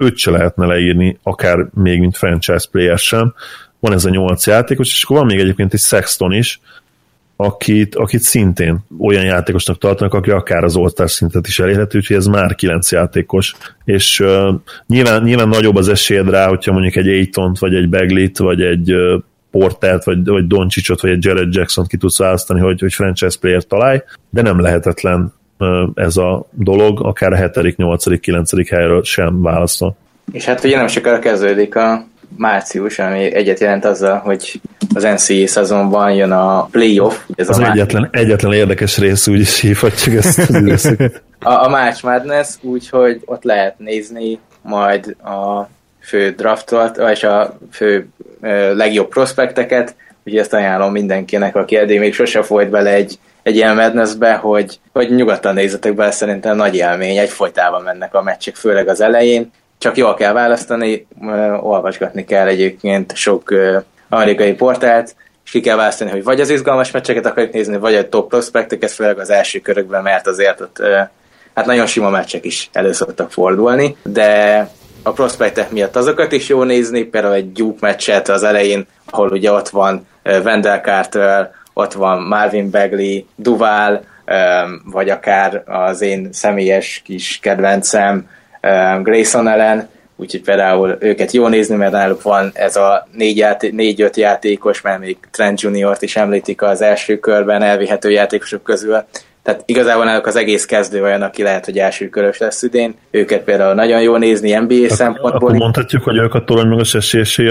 [0.02, 3.34] őt se lehetne leírni, akár még mint franchise player sem.
[3.80, 6.60] Van ez a nyolc játékos, és akkor van még egyébként egy Sexton is,
[7.36, 12.26] akit, akit szintén olyan játékosnak tartanak, aki akár az all szintet is elérhető, úgyhogy ez
[12.26, 14.54] már kilenc játékos, és uh,
[14.88, 18.94] nyilván, nyilván nagyobb az esélyed rá, hogyha mondjuk egy Ayton vagy egy Beglit, vagy egy
[18.94, 19.22] uh,
[19.52, 23.64] Portert, vagy, vagy Doncsicsot, vagy egy Jared Jackson ki tudsz választani, hogy, hogy franchise player
[23.64, 25.34] találj, de nem lehetetlen
[25.96, 28.70] ez a dolog, akár a 7., 8., 9.
[28.70, 29.96] helyről sem válaszol.
[30.32, 32.06] És hát ugye nem sokára kezdődik a
[32.38, 34.62] március, ami egyet jelent azzal, hogy
[34.94, 37.16] az NCAA szezonban jön a playoff.
[37.36, 40.86] Ez az a egyetlen, egyetlen érdekes rész, úgy is hívhatjuk ezt az
[41.40, 48.08] a, a March Madness, úgyhogy ott lehet nézni majd a fő draftot, vagy a fő
[48.42, 53.56] ö, legjobb prospekteket, úgyhogy ezt ajánlom mindenkinek, aki eddig még sose folyt bele egy, egy
[53.56, 58.56] ilyen Madnessbe, hogy, hogy nyugodtan nézzetek bele, szerintem nagy élmény, egy folytában mennek a meccsek,
[58.56, 61.08] főleg az elején, csak jól kell választani,
[61.62, 63.54] olvasgatni kell egyébként sok
[64.10, 65.16] amerikai portált,
[65.46, 68.92] és ki kell választani, hogy vagy az izgalmas meccseket akarjuk nézni, vagy a top prospekteket,
[68.92, 70.82] főleg az első körökben, mert azért ott
[71.54, 74.70] hát nagyon sima meccsek is elő szoktak fordulni, de
[75.04, 79.52] a prospektek miatt azokat is jó nézni, például egy Duke meccset az elején, ahol ugye
[79.52, 84.04] ott van Wendell Carter, ott van Marvin Bagley, Duval,
[84.86, 88.30] vagy akár az én személyes kis kedvencem
[89.04, 94.82] Grayson ellen, úgyhogy például őket jó nézni, mert náluk van ez a négy-öt négy, játékos,
[94.82, 99.04] mert még Trent Junior-t is említik az első körben elvihető játékosok közül,
[99.44, 102.96] tehát igazából náluk az egész kezdő olyan, aki lehet, hogy első körös lesz idén.
[103.12, 105.32] Őket például nagyon jó nézni NBA akkor, szempontból.
[105.32, 107.48] Akkor mondhatjuk, hogy ők a torony magas esélyesé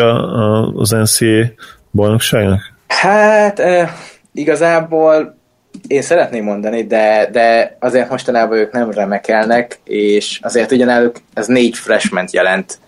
[0.75, 1.45] az NCAA
[1.91, 2.61] bajnokságnak?
[2.91, 3.91] Hát eh,
[4.33, 5.39] igazából
[5.87, 11.77] én szeretném mondani, de, de azért mostanában ők nem remekelnek, és azért ugyanáluk ez négy
[11.77, 12.79] freshman jelent,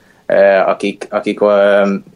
[0.66, 1.40] akik, akik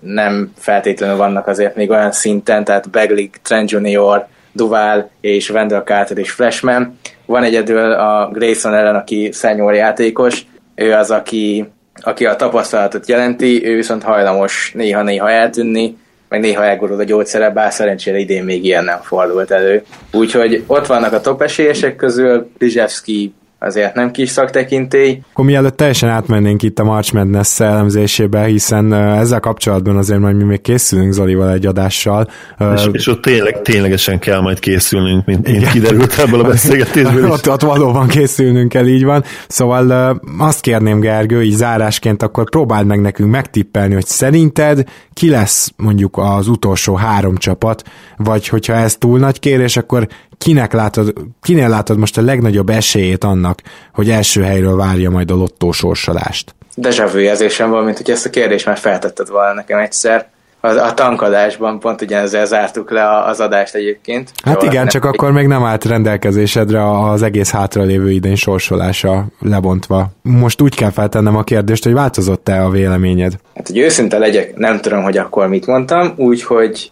[0.00, 6.18] nem feltétlenül vannak azért még olyan szinten, tehát Bagley, Trent Junior, Duval és Wendell Carter
[6.18, 6.98] és freshman.
[7.26, 13.66] Van egyedül a Grayson ellen, aki senior játékos, ő az, aki, aki a tapasztalatot jelenti,
[13.66, 15.96] ő viszont hajlamos néha-néha eltűnni,
[16.28, 19.84] meg néha elgurul a gyógyszere, bár szerencsére idén még ilyen nem fordult elő.
[20.12, 23.34] Úgyhogy ott vannak a top esélyesek közül, Rizsevski
[23.66, 25.20] azért nem kis szaktekintély.
[25.32, 30.44] Akkor mielőtt teljesen átmennénk itt a March Madness elemzésébe, hiszen ezzel kapcsolatban azért majd mi
[30.44, 32.28] még készülünk Zolival egy adással.
[32.74, 37.50] És, és ott tényleg, ténylegesen kell majd készülnünk, mint, mint kiderült ebből a beszélgetésből ott,
[37.50, 39.24] ott valóban készülnünk kell, így van.
[39.48, 45.72] Szóval azt kérném Gergő, így zárásként akkor próbáld meg nekünk megtippelni, hogy szerinted ki lesz
[45.76, 47.82] mondjuk az utolsó három csapat,
[48.16, 50.06] vagy hogyha ez túl nagy kérés, akkor
[50.38, 51.12] kinek látod,
[51.42, 53.60] kinél látod most a legnagyobb esélyét annak,
[53.92, 56.54] hogy első helyről várja majd a lottó sorsolást?
[56.74, 60.26] Deja vu érzésem van, mint hogy ezt a kérdést már feltetted volna nekem egyszer.
[60.60, 64.32] A, a tankadásban pont ugyanezzel zártuk le az adást egyébként.
[64.42, 65.10] Hát Jól, igen, nem csak nem...
[65.12, 70.10] akkor még nem állt rendelkezésedre az egész hátralévő idén sorsolása lebontva.
[70.22, 73.32] Most úgy kell feltennem a kérdést, hogy változott-e a véleményed?
[73.54, 76.90] Hát, hogy őszinte legyek, nem tudom, hogy akkor mit mondtam, úgyhogy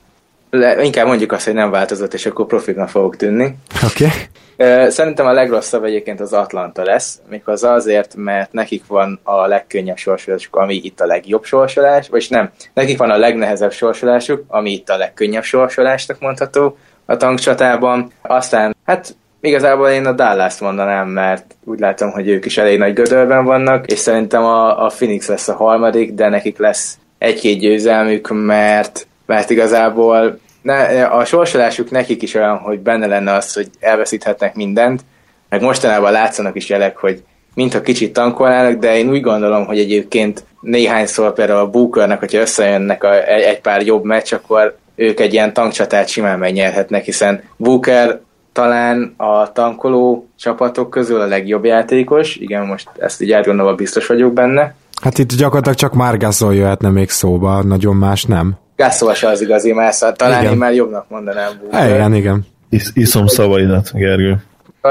[0.55, 3.57] le, inkább mondjuk azt, hogy nem változott, és akkor profitnak fogok tűnni.
[3.85, 4.05] Oké.
[4.05, 4.91] Okay.
[4.91, 10.57] Szerintem a legrosszabb egyébként az Atlanta lesz, méghozzá azért, mert nekik van a legkönnyebb sorsolásuk,
[10.57, 14.97] ami itt a legjobb sorsolás, vagy nem, nekik van a legnehezebb sorsolásuk, ami itt a
[14.97, 18.13] legkönnyebb sorsolásnak mondható a tankcsatában.
[18.23, 22.93] Aztán, hát igazából én a Dallas-t mondanám, mert úgy látom, hogy ők is elég nagy
[22.93, 28.29] gödörben vannak, és szerintem a, a Phoenix lesz a harmadik, de nekik lesz egy-két győzelmük,
[28.31, 34.55] mert mert igazából ne, a sorsolásuk nekik is olyan, hogy benne lenne az, hogy elveszíthetnek
[34.55, 35.01] mindent,
[35.49, 37.23] meg mostanában látszanak is jelek, hogy
[37.55, 43.05] mintha kicsit tankolnának, de én úgy gondolom, hogy egyébként néhányszor például a Bookernek, hogyha összejönnek
[43.05, 48.21] a, egy, egy pár jobb meccs, akkor ők egy ilyen tankcsatát simán megnyerhetnek, hiszen Booker
[48.53, 54.33] talán a tankoló csapatok közül a legjobb játékos, igen, most ezt így átgondolva biztos vagyok
[54.33, 54.75] benne.
[55.03, 58.63] Hát itt gyakorlatilag csak Margasol jöhetne még szóba, nagyon más nem.
[58.85, 60.53] Gasol se az igazi másza, talán igen.
[60.53, 61.51] én már jobbnak mondanám.
[61.61, 61.89] Booker.
[61.89, 62.47] Igen, igen.
[62.71, 64.37] Is, iszom szavaidat, Gergő.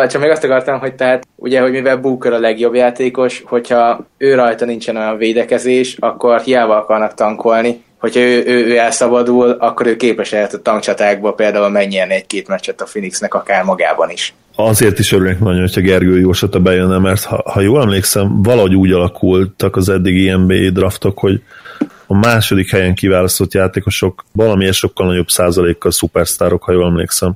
[0.10, 4.36] Csak még azt akartam, hogy tehát ugye, hogy mivel Booker a legjobb játékos, hogyha ő
[4.36, 9.96] rajta nincsen olyan védekezés, akkor hiába akarnak tankolni, hogyha ő, ő, ő elszabadul, akkor ő
[9.96, 14.34] képes lehet a tankcsatákba például megnyerni egy-két meccset a Phoenixnek akár magában is.
[14.56, 18.92] Azért is örülök nagyon, hogyha Gergő Jósata bejönne, mert ha, ha jól emlékszem, valahogy úgy
[18.92, 21.42] alakultak az eddigi NBA draftok, hogy
[22.08, 27.34] a második helyen kiválasztott játékosok valamilyen sokkal nagyobb százalékkal szupersztárok, ha jól emlékszem,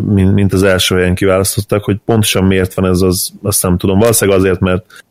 [0.00, 3.98] mint, mint az első helyen kiválasztottak, hogy pontosan miért van ez, az, azt nem tudom.
[3.98, 5.04] Valószínűleg azért, mert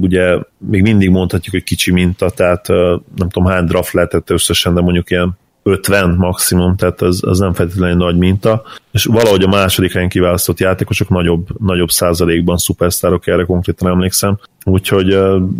[0.00, 2.68] ugye még mindig mondhatjuk, hogy kicsi minta, tehát
[3.16, 7.52] nem tudom hány draft lehetett összesen, de mondjuk ilyen 50 maximum, tehát az, az nem
[7.52, 13.44] feltétlenül nagy minta, és valahogy a második helyen kiválasztott játékosok nagyobb, nagyobb százalékban szupersztárok, erre
[13.44, 15.06] konkrétan emlékszem, úgyhogy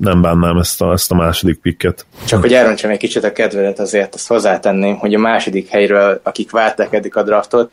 [0.00, 2.06] nem bánnám ezt a, ezt a második pikket.
[2.24, 6.50] Csak hogy elrontsam egy kicsit a kedvedet, azért azt hozzátenném, hogy a második helyről, akik
[6.50, 7.70] várták eddig a draftot,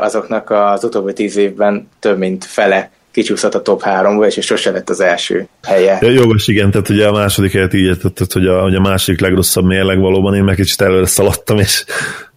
[0.00, 4.70] azoknak az utóbbi tíz évben több mint fele kicsúszott a top 3-ba, és, és sose
[4.70, 5.98] lett az első helye.
[6.00, 9.20] Ja, jogos, igen, tehát ugye a második helyet így értetted, hogy a, hogy a második
[9.20, 11.84] legrosszabb mérleg valóban, én meg kicsit előre szaladtam, és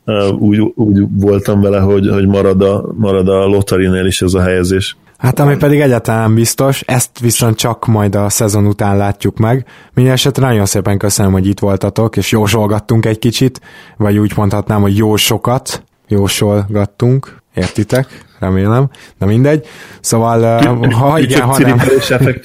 [0.06, 4.42] uh, úgy, úgy voltam vele, hogy, hogy marad a, marad a lotterinél is ez a
[4.42, 4.98] helyezés.
[5.18, 9.66] Hát ami pedig egyáltalán biztos, ezt viszont csak majd a szezon után látjuk meg.
[9.94, 13.62] Mindenesetre nagyon szépen köszönöm, hogy itt voltatok, és jósolgattunk egy kicsit,
[13.98, 18.26] vagy úgy mondhatnám, hogy jó sokat jósolgattunk, értitek?
[18.40, 18.90] remélem,
[19.20, 19.68] de mindegy.
[20.02, 21.82] Szóval, ha igen, ha nem...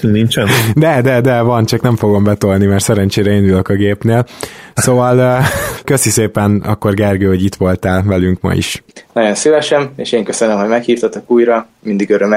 [0.01, 0.49] nincsen?
[0.75, 4.27] De, de, de, van, csak nem fogom betolni, mert szerencsére én ülök a gépnél.
[4.75, 5.43] Szóval
[5.85, 8.83] köszi szépen akkor Gergő, hogy itt voltál velünk ma is.
[9.13, 11.67] Nagyon szívesen, és én köszönöm, hogy meghívtatok újra.
[11.83, 12.35] Mindig öröm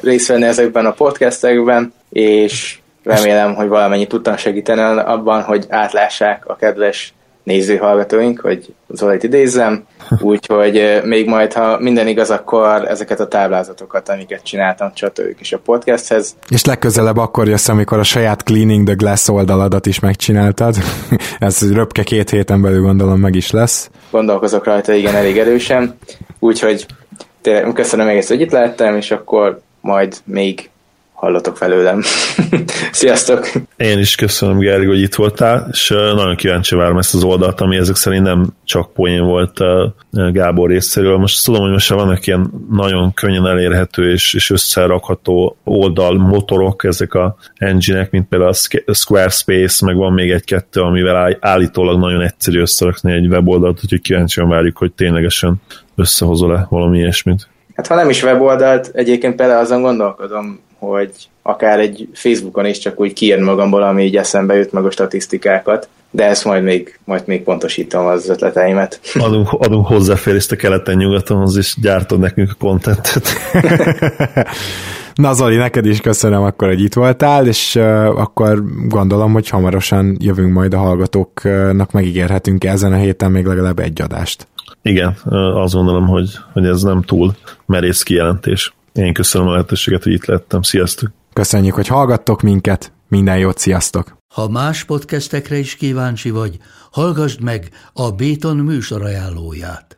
[0.00, 6.56] részt venni ezekben a podcastekben, és remélem, hogy valamennyit tudtam segíteni abban, hogy átlássák a
[6.56, 7.14] kedves
[7.48, 9.84] nézőhallgatóink, hogy Zolit idézzem,
[10.20, 15.58] úgyhogy még majd, ha minden igaz, akkor ezeket a táblázatokat, amiket csináltam, csatoljuk is a
[15.58, 16.36] podcasthez.
[16.48, 20.76] És legközelebb akkor jössz, amikor a saját Cleaning the Glass oldaladat is megcsináltad.
[21.38, 23.90] Ez röpke két héten belül gondolom meg is lesz.
[24.10, 25.98] Gondolkozok rajta, igen, elég erősen.
[26.38, 26.86] Úgyhogy
[27.74, 30.70] köszönöm még ezt, hogy itt lehettem, és akkor majd még
[31.18, 32.02] hallotok felőlem.
[32.92, 33.50] Sziasztok!
[33.76, 37.76] Én is köszönöm, Gergő, hogy itt voltál, és nagyon kíváncsi várom ezt az oldalt, ami
[37.76, 39.58] ezek szerint nem csak poén volt
[40.10, 41.16] Gábor részéről.
[41.16, 47.14] Most tudom, hogy most vannak ilyen nagyon könnyen elérhető és, és összerakható oldal motorok, ezek
[47.14, 48.52] a engine mint például
[48.86, 54.48] a Squarespace, meg van még egy-kettő, amivel állítólag nagyon egyszerű összerakni egy weboldalt, úgyhogy kíváncsian
[54.48, 55.54] várjuk, hogy ténylegesen
[55.96, 57.48] összehozol-e valami ilyesmit.
[57.74, 61.10] Hát ha nem is weboldalt, egyébként például azon gondolkodom, hogy
[61.42, 65.88] akár egy Facebookon is csak úgy kiírni magamból, ami így eszembe jut meg a statisztikákat,
[66.10, 69.00] de ezt majd még, majd még pontosítom az ötleteimet.
[69.14, 73.28] Adunk, adunk hozzáférést a keleten-nyugatonhoz, és gyártod nekünk a kontentet.
[75.14, 80.16] Na Zoli, neked is köszönöm akkor, hogy itt voltál, és uh, akkor gondolom, hogy hamarosan
[80.20, 84.48] jövünk majd a hallgatóknak, megígérhetünk ezen a héten még legalább egy adást.
[84.82, 85.16] Igen,
[85.54, 87.34] azt gondolom, hogy, hogy ez nem túl
[87.66, 88.72] merész kijelentés.
[88.98, 90.62] Én köszönöm a lehetőséget, hogy itt lettem.
[90.62, 91.10] Sziasztok!
[91.32, 92.92] Köszönjük, hogy hallgattok minket.
[93.08, 94.16] Minden jót, sziasztok!
[94.34, 96.56] Ha más podcastekre is kíváncsi vagy,
[96.90, 99.97] hallgassd meg a Béton műsor ajánlóját.